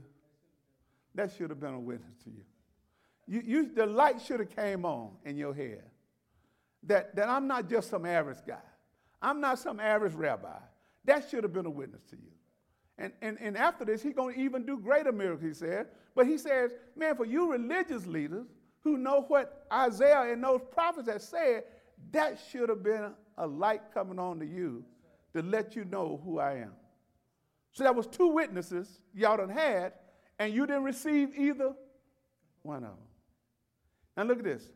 [1.15, 2.43] that should have been a witness to you.
[3.27, 5.83] you, you the light should have came on in your head.
[6.83, 8.61] That, that I'm not just some average guy.
[9.21, 10.57] I'm not some average rabbi.
[11.05, 12.31] That should have been a witness to you.
[12.97, 15.87] And, and, and after this, he's going to even do greater miracles, he said.
[16.15, 18.47] But he says, man, for you religious leaders
[18.81, 21.63] who know what Isaiah and those prophets have said,
[22.11, 24.83] that should have been a light coming on to you
[25.33, 26.73] to let you know who I am.
[27.71, 29.93] So that was two witnesses y'all done had,
[30.37, 31.73] and you didn't receive either
[32.63, 32.97] one of them.
[34.17, 34.69] Now look at this.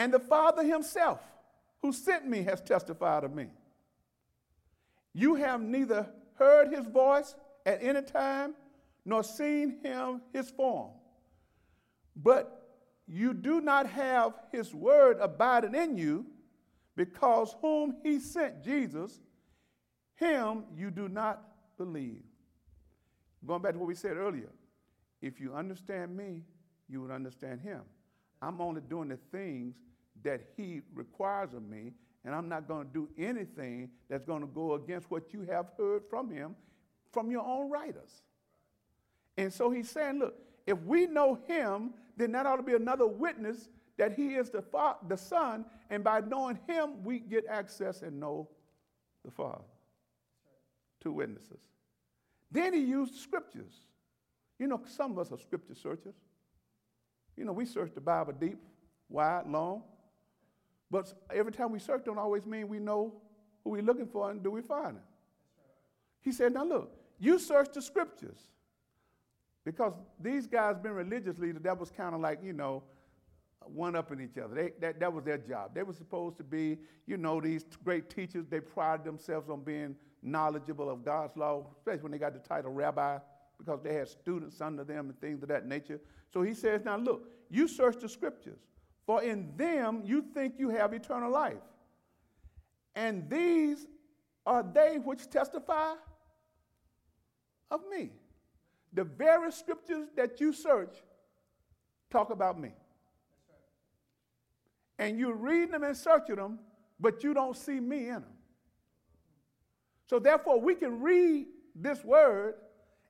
[0.00, 1.20] And the Father himself,
[1.82, 3.48] who sent me, has testified of me.
[5.12, 7.34] You have neither heard his voice
[7.66, 8.54] at any time,
[9.04, 10.92] nor seen him his form.
[12.16, 16.24] But you do not have his word abiding in you,
[16.96, 19.20] because whom he sent, Jesus,
[20.14, 21.42] him you do not
[21.76, 22.22] believe.
[23.44, 24.48] Going back to what we said earlier,
[25.20, 26.44] if you understand me,
[26.88, 27.82] you would understand him.
[28.40, 29.76] I'm only doing the things
[30.22, 31.92] that he requires of me,
[32.24, 35.66] and I'm not going to do anything that's going to go against what you have
[35.78, 36.54] heard from him
[37.12, 38.22] from your own writers.
[39.36, 40.34] And so he's saying, look,
[40.66, 44.62] if we know him, then that ought to be another witness that he is the,
[44.62, 48.48] fa- the Son, and by knowing him, we get access and know
[49.24, 49.64] the Father.
[51.00, 51.60] Two witnesses.
[52.50, 53.72] Then he used scriptures.
[54.58, 56.14] You know, some of us are scripture searchers.
[57.36, 58.58] You know, we search the Bible deep,
[59.08, 59.82] wide, long.
[60.90, 63.14] But every time we search, don't always mean we know
[63.62, 65.02] who we're looking for and do we find it.
[66.22, 68.38] He said, now look, you search the scriptures.
[69.64, 72.82] Because these guys been religious leaders, that was kind of like, you know,
[73.66, 74.54] one upping each other.
[74.54, 75.74] They, that, that was their job.
[75.74, 78.46] They were supposed to be, you know, these great teachers.
[78.48, 82.72] They prided themselves on being knowledgeable of God's law, especially when they got the title
[82.72, 83.18] rabbi,
[83.58, 86.00] because they had students under them and things of that nature.
[86.32, 88.60] So he says, Now look, you search the scriptures,
[89.10, 91.64] for in them you think you have eternal life.
[92.94, 93.88] And these
[94.46, 95.94] are they which testify
[97.72, 98.10] of me.
[98.92, 100.94] The very scriptures that you search
[102.08, 102.70] talk about me.
[105.00, 106.60] And you're reading them and searching them,
[107.00, 108.34] but you don't see me in them.
[110.06, 112.54] So therefore, we can read this word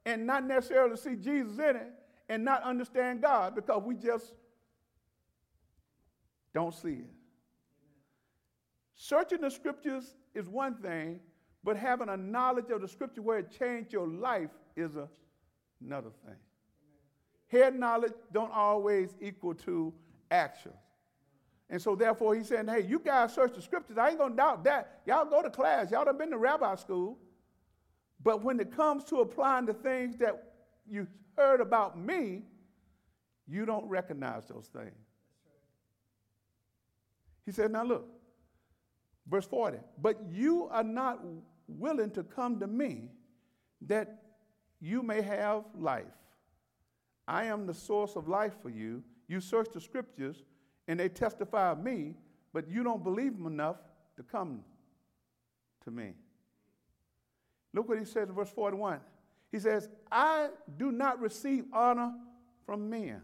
[0.07, 1.93] and not necessarily see Jesus in it
[2.31, 4.33] and not understand God because we just
[6.55, 7.11] don't see it.
[8.95, 11.21] Searching the scriptures is one thing,
[11.65, 15.09] but having a knowledge of the scripture where it changed your life is a,
[15.85, 16.37] another thing.
[17.49, 19.93] Head knowledge don't always equal to
[20.31, 20.73] action.
[21.69, 23.97] And so therefore he's saying, hey, you guys search the scriptures.
[23.97, 25.01] I ain't gonna doubt that.
[25.07, 27.19] Y'all go to class, y'all done been to rabbi school.
[28.23, 30.53] But when it comes to applying the things that
[30.89, 32.43] you heard about me,
[33.49, 35.10] you don't recognize those things.
[37.47, 38.09] He said, now look,
[39.29, 41.21] verse 40, but you are not
[41.67, 43.09] willing to come to me
[43.87, 44.23] that
[44.81, 46.05] you may have life.
[47.27, 49.03] I am the source of life for you.
[49.29, 50.43] You search the scriptures
[50.89, 52.15] and they testify of me,
[52.53, 53.77] but you don't believe them enough
[54.17, 54.65] to come
[55.85, 56.15] to me.
[57.73, 59.01] Look what he says in verse 41.
[59.53, 62.13] He says, I do not receive honor
[62.67, 63.23] from men.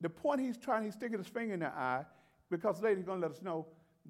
[0.00, 2.04] The point he's trying, he's sticking his finger in their eye,
[2.50, 3.66] because later he's going to let us know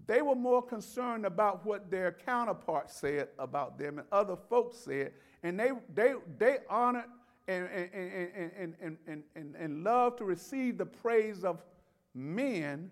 [0.07, 5.13] they were more concerned about what their counterparts said about them and other folks said,
[5.43, 7.05] and they, they, they honored
[7.49, 11.63] and, and, and, and, and, and, and love to receive the praise of
[12.15, 12.91] men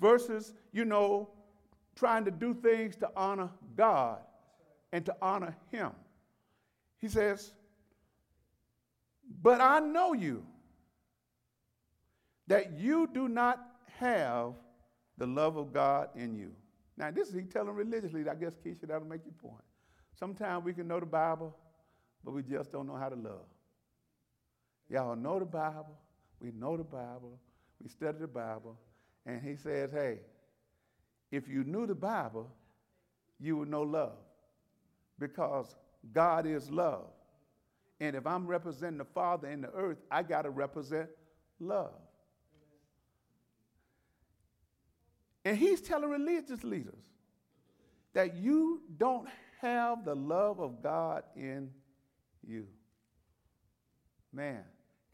[0.00, 1.28] versus, you know,
[1.96, 4.18] trying to do things to honor God
[4.92, 5.90] and to honor Him.
[6.98, 7.52] He says,
[9.42, 10.44] But I know you,
[12.46, 13.60] that you do not
[13.98, 14.54] have
[15.18, 16.52] the love of God in you.
[16.96, 18.28] Now, this is he telling religiously.
[18.28, 19.64] I guess, Keisha, that'll make your point.
[20.18, 21.56] Sometimes we can know the Bible,
[22.24, 23.46] but we just don't know how to love.
[24.88, 25.96] Y'all know the Bible.
[26.40, 27.38] We know the Bible.
[27.82, 28.76] We study the Bible.
[29.24, 30.18] And he says, hey,
[31.30, 32.50] if you knew the Bible,
[33.38, 34.18] you would know love.
[35.18, 35.76] Because
[36.12, 37.06] God is love.
[38.00, 41.08] And if I'm representing the Father in the earth, I got to represent
[41.60, 41.92] love.
[45.44, 47.02] And he's telling religious leaders
[48.12, 49.28] that you don't
[49.60, 51.70] have the love of God in
[52.46, 52.66] you.
[54.32, 54.62] Man,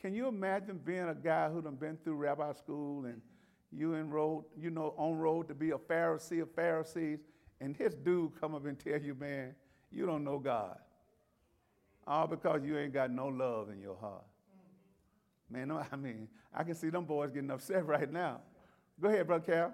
[0.01, 3.21] can you imagine being a guy who done been through rabbi school and
[3.73, 7.19] you enrolled, you know, on road to be a Pharisee of Pharisees,
[7.61, 9.55] and this dude come up and tell you, man,
[9.91, 10.79] you don't know God.
[12.07, 14.25] All because you ain't got no love in your heart.
[15.51, 18.41] Man, no, I mean, I can see them boys getting upset right now.
[19.01, 19.73] Go ahead, Brother Cal.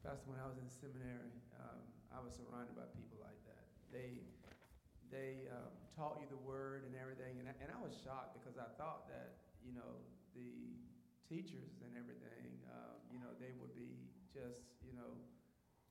[0.00, 1.28] Pastor, when I was in seminary,
[1.60, 3.68] um, I was surrounded by people like that.
[3.92, 4.24] They,
[5.12, 8.56] they um, taught you the word and everything, and I, and I was shocked because
[8.56, 10.00] I thought that you know
[10.32, 10.80] the
[11.28, 15.20] teachers and everything, um, you know, they would be just you know,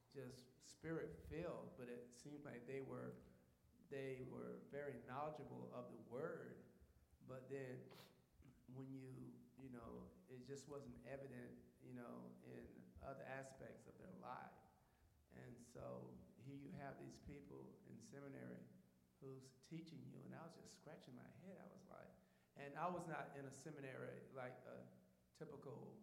[0.09, 3.13] just spirit filled, but it seemed like they were,
[3.93, 6.57] they were very knowledgeable of the word,
[7.29, 7.77] but then
[8.73, 9.05] when you
[9.59, 11.51] you know, it just wasn't evident,
[11.83, 12.31] you know,
[13.09, 14.55] other aspects of their life.
[15.33, 16.05] And so
[16.45, 18.61] here you have these people in seminary
[19.19, 21.57] who's teaching you, and I was just scratching my head.
[21.57, 22.13] I was like,
[22.55, 24.77] and I was not in a seminary like a
[25.35, 25.99] typical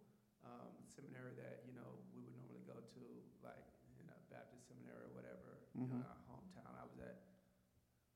[0.46, 3.02] um, seminary that you know we would normally go to,
[3.42, 3.66] like
[3.98, 5.90] in a Baptist seminary or whatever, mm-hmm.
[5.90, 6.12] you know, mm-hmm.
[6.12, 6.70] our hometown.
[6.76, 7.16] I was at,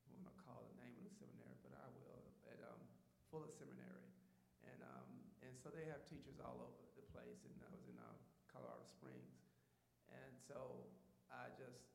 [0.07, 2.81] I going to call the name of the seminary, but I will at um,
[3.29, 4.09] Fuller Seminary,
[4.65, 5.07] and um,
[5.45, 8.17] and so they have teachers all over the place, and I was in um,
[8.49, 9.37] Colorado Springs,
[10.09, 10.83] and so
[11.31, 11.87] I just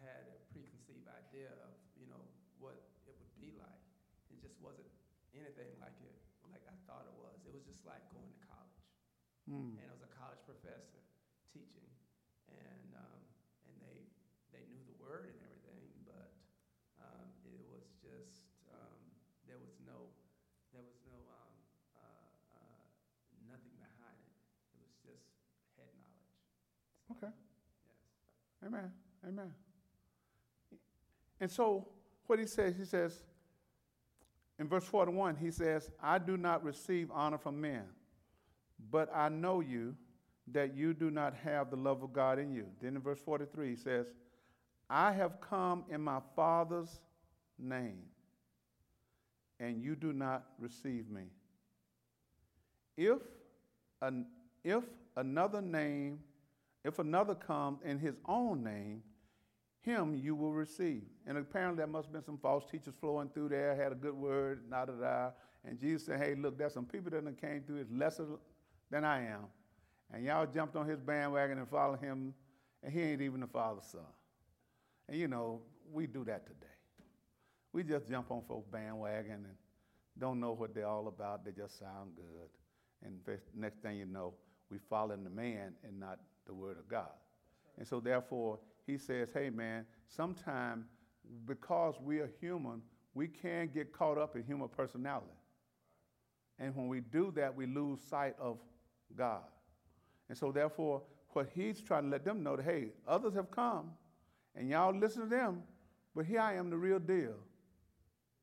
[0.00, 2.24] had a preconceived idea of you know
[2.56, 3.84] what it would be like.
[4.32, 4.88] It just wasn't
[5.36, 6.16] anything like it
[6.48, 7.36] like I thought it was.
[7.44, 8.80] It was just like going to college,
[9.44, 9.76] mm.
[9.76, 11.04] and it was a college professor
[11.52, 11.88] teaching,
[12.48, 13.20] and um,
[13.68, 14.08] and they
[14.56, 16.32] they knew the word and everything, but
[16.96, 19.00] um, it was just um,
[19.44, 20.08] there was no
[20.72, 21.54] there was no um,
[21.92, 22.84] uh, uh,
[23.44, 24.36] nothing behind it.
[24.72, 25.28] It was just
[25.76, 26.32] head knowledge.
[26.40, 27.32] So, okay.
[27.84, 28.00] Yes.
[28.66, 28.92] Amen.
[29.26, 29.52] Amen.
[31.40, 31.88] And so
[32.26, 33.22] what he says, he says,
[34.58, 37.84] in verse 41, he says, I do not receive honor from men.
[38.90, 39.94] but I know you,
[40.50, 42.66] that you do not have the love of God in you.
[42.80, 44.06] Then in verse 43, he says,
[44.90, 47.00] I have come in my Father's
[47.58, 48.02] name,
[49.60, 51.22] and you do not receive me.
[52.96, 53.18] If,
[54.02, 54.26] an,
[54.64, 54.82] if
[55.16, 56.18] another name,
[56.84, 59.02] if another comes in his own name,
[59.82, 61.02] him you will receive.
[61.26, 64.14] And apparently there must have been some false teachers flowing through there, had a good
[64.14, 65.30] word, da da da.
[65.64, 68.26] And Jesus said, Hey, look, there's some people that came through, it's lesser
[68.90, 69.46] than I am.
[70.12, 72.34] And y'all jumped on his bandwagon and followed him,
[72.82, 74.00] and he ain't even the Father's son.
[75.08, 75.62] And you know,
[75.92, 76.66] we do that today.
[77.72, 79.56] We just jump on folks' bandwagon and
[80.18, 81.44] don't know what they're all about.
[81.44, 82.48] They just sound good.
[83.04, 83.18] And
[83.56, 84.34] next thing you know,
[84.70, 87.12] we following the man and not the word of God.
[87.78, 90.86] And so therefore, he says, hey man, sometime
[91.46, 92.82] because we are human,
[93.14, 95.26] we can get caught up in human personality.
[96.58, 98.58] And when we do that, we lose sight of
[99.16, 99.42] God.
[100.28, 103.90] And so therefore, what he's trying to let them know that, hey, others have come,
[104.54, 105.62] and y'all listen to them,
[106.14, 107.36] but here I am, the real deal.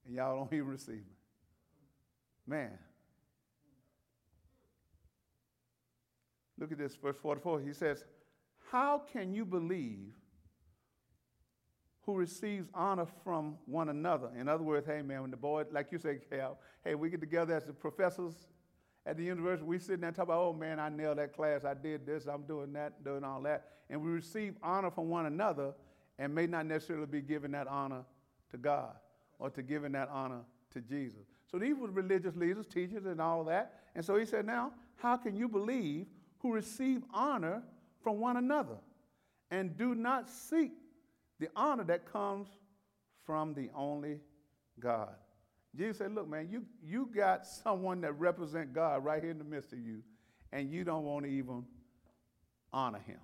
[0.05, 1.15] And y'all don't even receive me.
[2.47, 2.77] Man.
[6.59, 7.61] Look at this, verse 44.
[7.61, 8.03] He says,
[8.71, 10.13] How can you believe
[12.01, 14.29] who receives honor from one another?
[14.37, 17.21] In other words, hey man, when the boy, like you say, Cal, hey, we get
[17.21, 18.33] together as the professors
[19.05, 21.73] at the university, we sit there talking about, oh man, I nailed that class, I
[21.73, 23.67] did this, I'm doing that, doing all that.
[23.89, 25.73] And we receive honor from one another
[26.17, 28.03] and may not necessarily be giving that honor
[28.51, 28.95] to God
[29.39, 30.41] or to giving that honor
[30.73, 31.21] to Jesus.
[31.49, 33.81] So these were religious leaders, teachers, and all that.
[33.95, 36.07] And so he said, Now, how can you believe
[36.39, 37.63] who receive honor
[38.03, 38.77] from one another
[39.51, 40.71] and do not seek
[41.39, 42.47] the honor that comes
[43.25, 44.19] from the only
[44.79, 45.15] God?
[45.75, 49.43] Jesus said, Look, man, you, you got someone that represent God right here in the
[49.43, 50.01] midst of you,
[50.51, 51.63] and you don't want to even
[52.73, 53.19] honor him.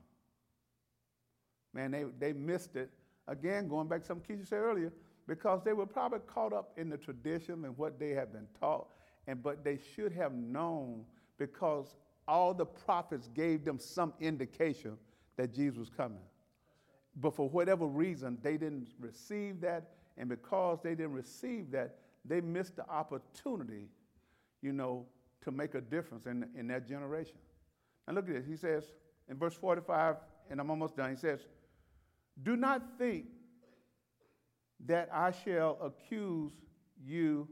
[1.74, 2.90] Man, they, they missed it.
[3.28, 4.94] Again, going back to something Keisha said earlier,
[5.28, 8.88] because they were probably caught up in the tradition and what they have been taught,
[9.28, 11.04] and but they should have known
[11.38, 11.96] because
[12.28, 14.98] all the prophets gave them some indication
[15.38, 16.24] that Jesus was coming.
[17.16, 21.96] But for whatever reason, they didn't receive that, and because they didn't receive that,
[22.26, 23.88] they missed the opportunity,
[24.62, 25.06] you know,
[25.44, 27.36] to make a difference in, in that generation.
[28.08, 28.46] Now look at this.
[28.46, 28.84] He says
[29.30, 30.18] in verse 45,
[30.50, 31.42] and I'm almost done, he says,
[32.42, 33.26] Do not think
[34.86, 36.52] that I shall accuse
[37.04, 37.48] you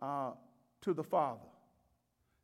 [0.00, 0.32] uh,
[0.82, 1.40] to the Father.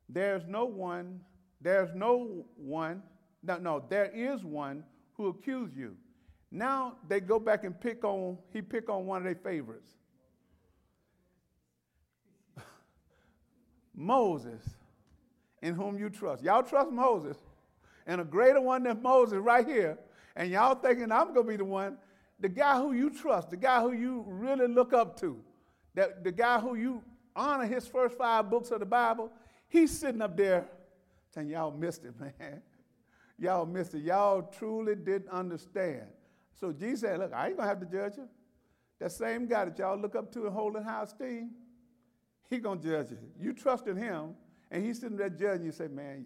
[0.09, 1.21] There's no one,
[1.61, 3.03] there's no one,
[3.43, 4.83] no, no, there is one
[5.13, 5.95] who accuse you.
[6.51, 9.91] Now they go back and pick on, he pick on one of their favorites.
[13.95, 14.63] Moses,
[15.61, 16.43] in whom you trust.
[16.43, 17.37] Y'all trust Moses.
[18.07, 19.97] And a greater one than Moses right here.
[20.35, 21.97] And y'all thinking I'm to be the one.
[22.39, 25.39] The guy who you trust, the guy who you really look up to,
[25.93, 27.03] that, the guy who you
[27.35, 29.31] honor his first five books of the Bible,
[29.67, 30.65] he's sitting up there
[31.33, 32.61] saying, Y'all missed it, man.
[33.37, 34.03] Y'all missed it.
[34.03, 36.07] Y'all truly didn't understand.
[36.59, 38.27] So Jesus said, Look, I ain't to have to judge you.
[38.99, 41.51] That same guy that y'all look up to and hold in high esteem,
[42.49, 43.17] he gonna judge you.
[43.39, 44.35] You trusted him,
[44.69, 45.71] and he's sitting there judging you.
[45.71, 46.25] Say, man,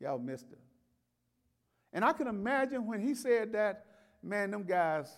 [0.00, 0.58] y'all missed it.
[1.92, 3.86] And I can imagine when he said that,
[4.22, 5.16] man, them guys,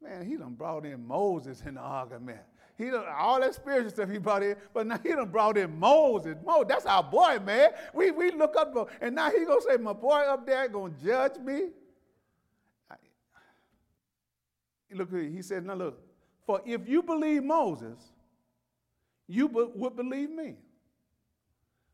[0.00, 2.40] man, he done brought in Moses in the argument.
[2.78, 5.78] He done, all that spiritual stuff he brought in, but now he done brought in
[5.78, 6.36] Moses.
[6.46, 7.70] Mo, that's our boy, man.
[7.92, 11.38] We, we look up, and now he gonna say, my boy up there gonna judge
[11.38, 11.70] me.
[12.88, 12.94] I,
[14.92, 16.00] look, he said, now look,
[16.46, 17.98] for if you believe Moses,
[19.26, 20.54] you would believe me.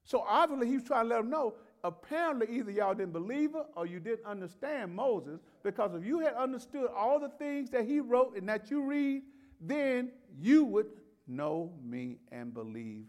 [0.04, 1.54] So obviously, he's trying to let him know
[1.84, 6.34] apparently, either y'all didn't believe it or you didn't understand Moses, because if you had
[6.34, 9.22] understood all the things that he wrote and that you read,
[9.66, 10.86] then you would
[11.26, 13.06] know me and believe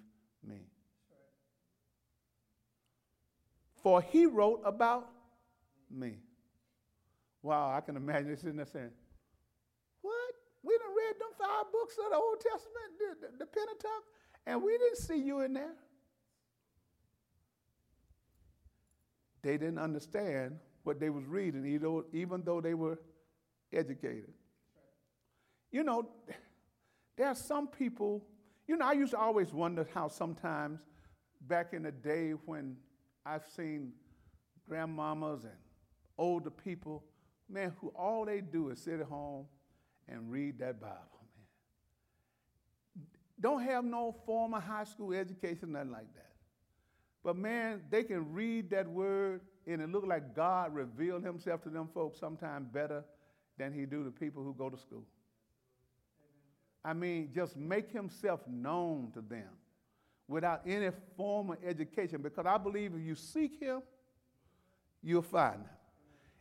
[0.47, 0.61] me.
[3.83, 5.09] For he wrote about
[5.91, 6.17] me.
[7.43, 8.91] Wow, I can imagine this sitting there saying,
[10.01, 10.33] What?
[10.63, 14.03] We done read them five books of the Old Testament, the, the, the Pentateuch,
[14.47, 15.75] and we didn't see you in there.
[19.43, 21.65] They didn't understand what they was reading,
[22.13, 22.99] even though they were
[23.71, 24.33] educated.
[25.71, 26.09] You know,
[27.17, 28.23] there are some people,
[28.67, 30.81] you know, I used to always wonder how sometimes
[31.41, 32.75] back in the day when
[33.25, 33.93] I've seen
[34.69, 35.53] grandmamas and
[36.17, 37.03] older people,
[37.49, 39.45] man, who all they do is sit at home
[40.07, 40.95] and read that Bible
[42.97, 43.05] man.
[43.39, 46.31] don't have no formal high school education, nothing like that.
[47.23, 51.69] But man, they can read that word and it look like God revealed himself to
[51.69, 53.03] them folks sometimes better
[53.57, 55.05] than he do to people who go to school.
[56.85, 59.49] I mean, just make himself known to them
[60.27, 63.81] without any formal education because I believe if you seek him,
[65.01, 65.69] you'll find him.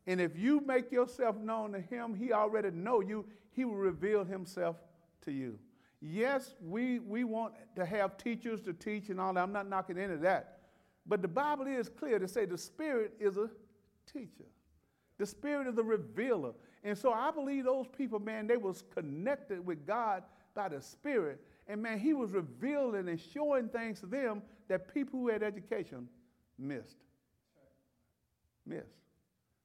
[0.07, 3.25] And if you make yourself known to him, he already know you.
[3.53, 4.77] He will reveal himself
[5.23, 5.59] to you.
[6.03, 9.43] Yes, we, we want to have teachers to teach and all that.
[9.43, 10.59] I'm not knocking of that.
[11.07, 13.49] But the Bible is clear to say the Spirit is a
[14.13, 14.45] teacher.
[15.17, 16.53] The Spirit is a revealer.
[16.83, 20.23] And so I believe those people, man, they was connected with God
[20.55, 21.41] by the Spirit.
[21.67, 26.09] And man, he was revealing and showing things to them that people who had education
[26.59, 26.97] missed.
[28.67, 28.87] Missed.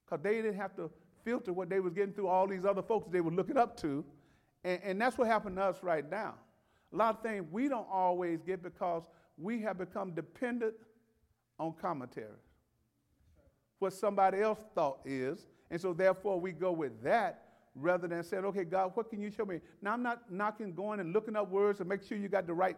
[0.04, 0.90] Because they didn't have to
[1.24, 4.04] filter what they was getting through all these other folks they were looking up to.
[4.64, 6.34] And, and that's what happened to us right now.
[6.92, 9.02] A lot of things we don't always get because
[9.38, 10.74] we have become dependent
[11.58, 12.30] on commentaries.
[13.78, 15.46] What somebody else thought is.
[15.70, 19.30] And so therefore we go with that rather than saying, okay, God, what can you
[19.30, 19.60] show me?
[19.82, 22.54] Now I'm not knocking going and looking up words to make sure you got the
[22.54, 22.76] right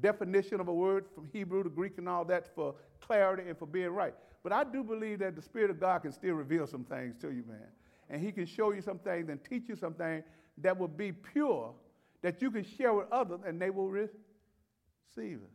[0.00, 3.66] definition of a word from Hebrew to Greek and all that for clarity and for
[3.66, 4.14] being right.
[4.42, 7.28] But I do believe that the Spirit of God can still reveal some things to
[7.28, 7.68] you, man.
[8.10, 10.22] And He can show you some things and teach you something
[10.58, 11.72] that will be pure,
[12.22, 14.10] that you can share with others and they will receive
[15.16, 15.50] it.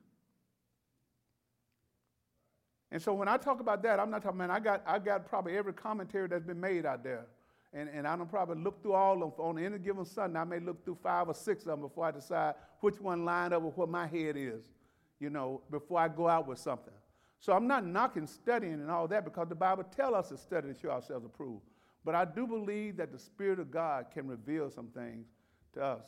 [2.92, 5.28] And so when I talk about that, I'm not talking, man, I got, I got
[5.28, 7.28] probably every commentary that's been made out there.
[7.72, 9.46] And, and I don't probably look through all of them.
[9.46, 12.12] On any given Sunday, I may look through five or six of them before I
[12.12, 14.72] decide which one line up with what my head is,
[15.20, 16.94] you know, before I go out with something.
[17.40, 20.74] So I'm not knocking studying and all that because the Bible tells us to study
[20.74, 21.64] to show ourselves approved.
[22.04, 25.28] But I do believe that the Spirit of God can reveal some things
[25.74, 26.08] to us.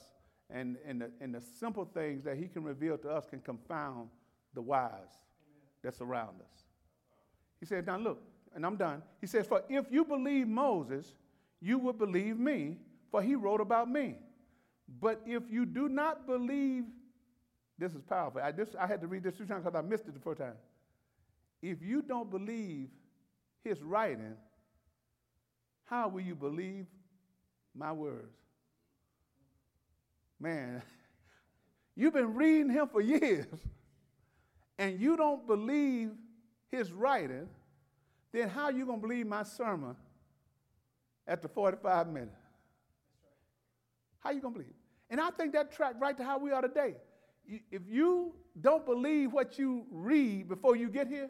[0.50, 4.10] And, and, the, and the simple things that He can reveal to us can confound
[4.54, 5.20] the wise
[5.84, 6.64] that surround us.
[7.60, 8.22] He said, Now look,
[8.54, 9.02] and I'm done.
[9.22, 11.14] He says, For if you believe Moses,
[11.62, 12.78] you would believe me,
[13.12, 14.16] for he wrote about me.
[15.00, 16.84] But if you do not believe,
[17.78, 18.42] this is powerful.
[18.42, 20.40] I, this, I had to read this two times because I missed it the first
[20.40, 20.56] time.
[21.62, 22.90] If you don't believe
[23.64, 24.36] his writing,
[25.86, 26.88] how will you believe
[27.76, 28.36] my words?
[30.40, 30.82] Man,
[31.96, 33.46] you've been reading him for years,
[34.80, 36.12] and you don't believe
[36.70, 37.48] his writing,
[38.32, 39.96] then how are you going to believe my sermon
[41.40, 42.36] the 45 minutes?
[44.20, 44.74] How you to believe?
[45.10, 46.96] And I think that track right to how we are today.
[47.46, 51.30] If you don't believe what you read before you get here,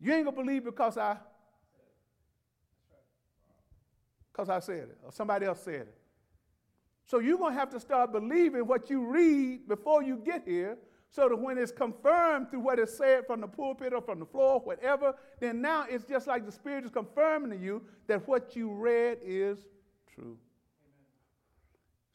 [0.00, 1.16] you ain't to believe because I
[4.32, 5.94] because I said it or somebody else said it.
[7.06, 10.76] So you're to have to start believing what you read before you get here
[11.14, 14.26] so that when it's confirmed through what is said from the pulpit or from the
[14.26, 18.56] floor, whatever, then now it's just like the Spirit is confirming to you that what
[18.56, 19.58] you read is
[20.12, 20.36] true.
[20.36, 21.06] Amen.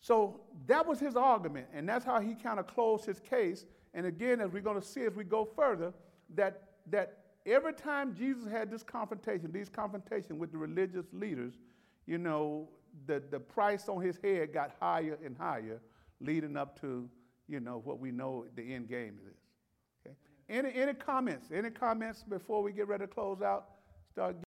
[0.02, 3.66] So that was his argument, and that's how he kind of closed his case.
[3.94, 5.94] And again, as we're going to see as we go further,
[6.36, 11.54] that, that every time Jesus had this confrontation, these confrontations with the religious leaders,
[12.06, 12.68] you know,
[13.06, 15.80] the, the price on his head got higher and higher,
[16.20, 17.08] leading up to
[17.50, 19.38] you know, what we know the end game is.
[20.06, 20.16] Okay?
[20.50, 21.48] Any, any comments?
[21.54, 23.66] Any comments before we get ready to close out?
[24.12, 24.38] Start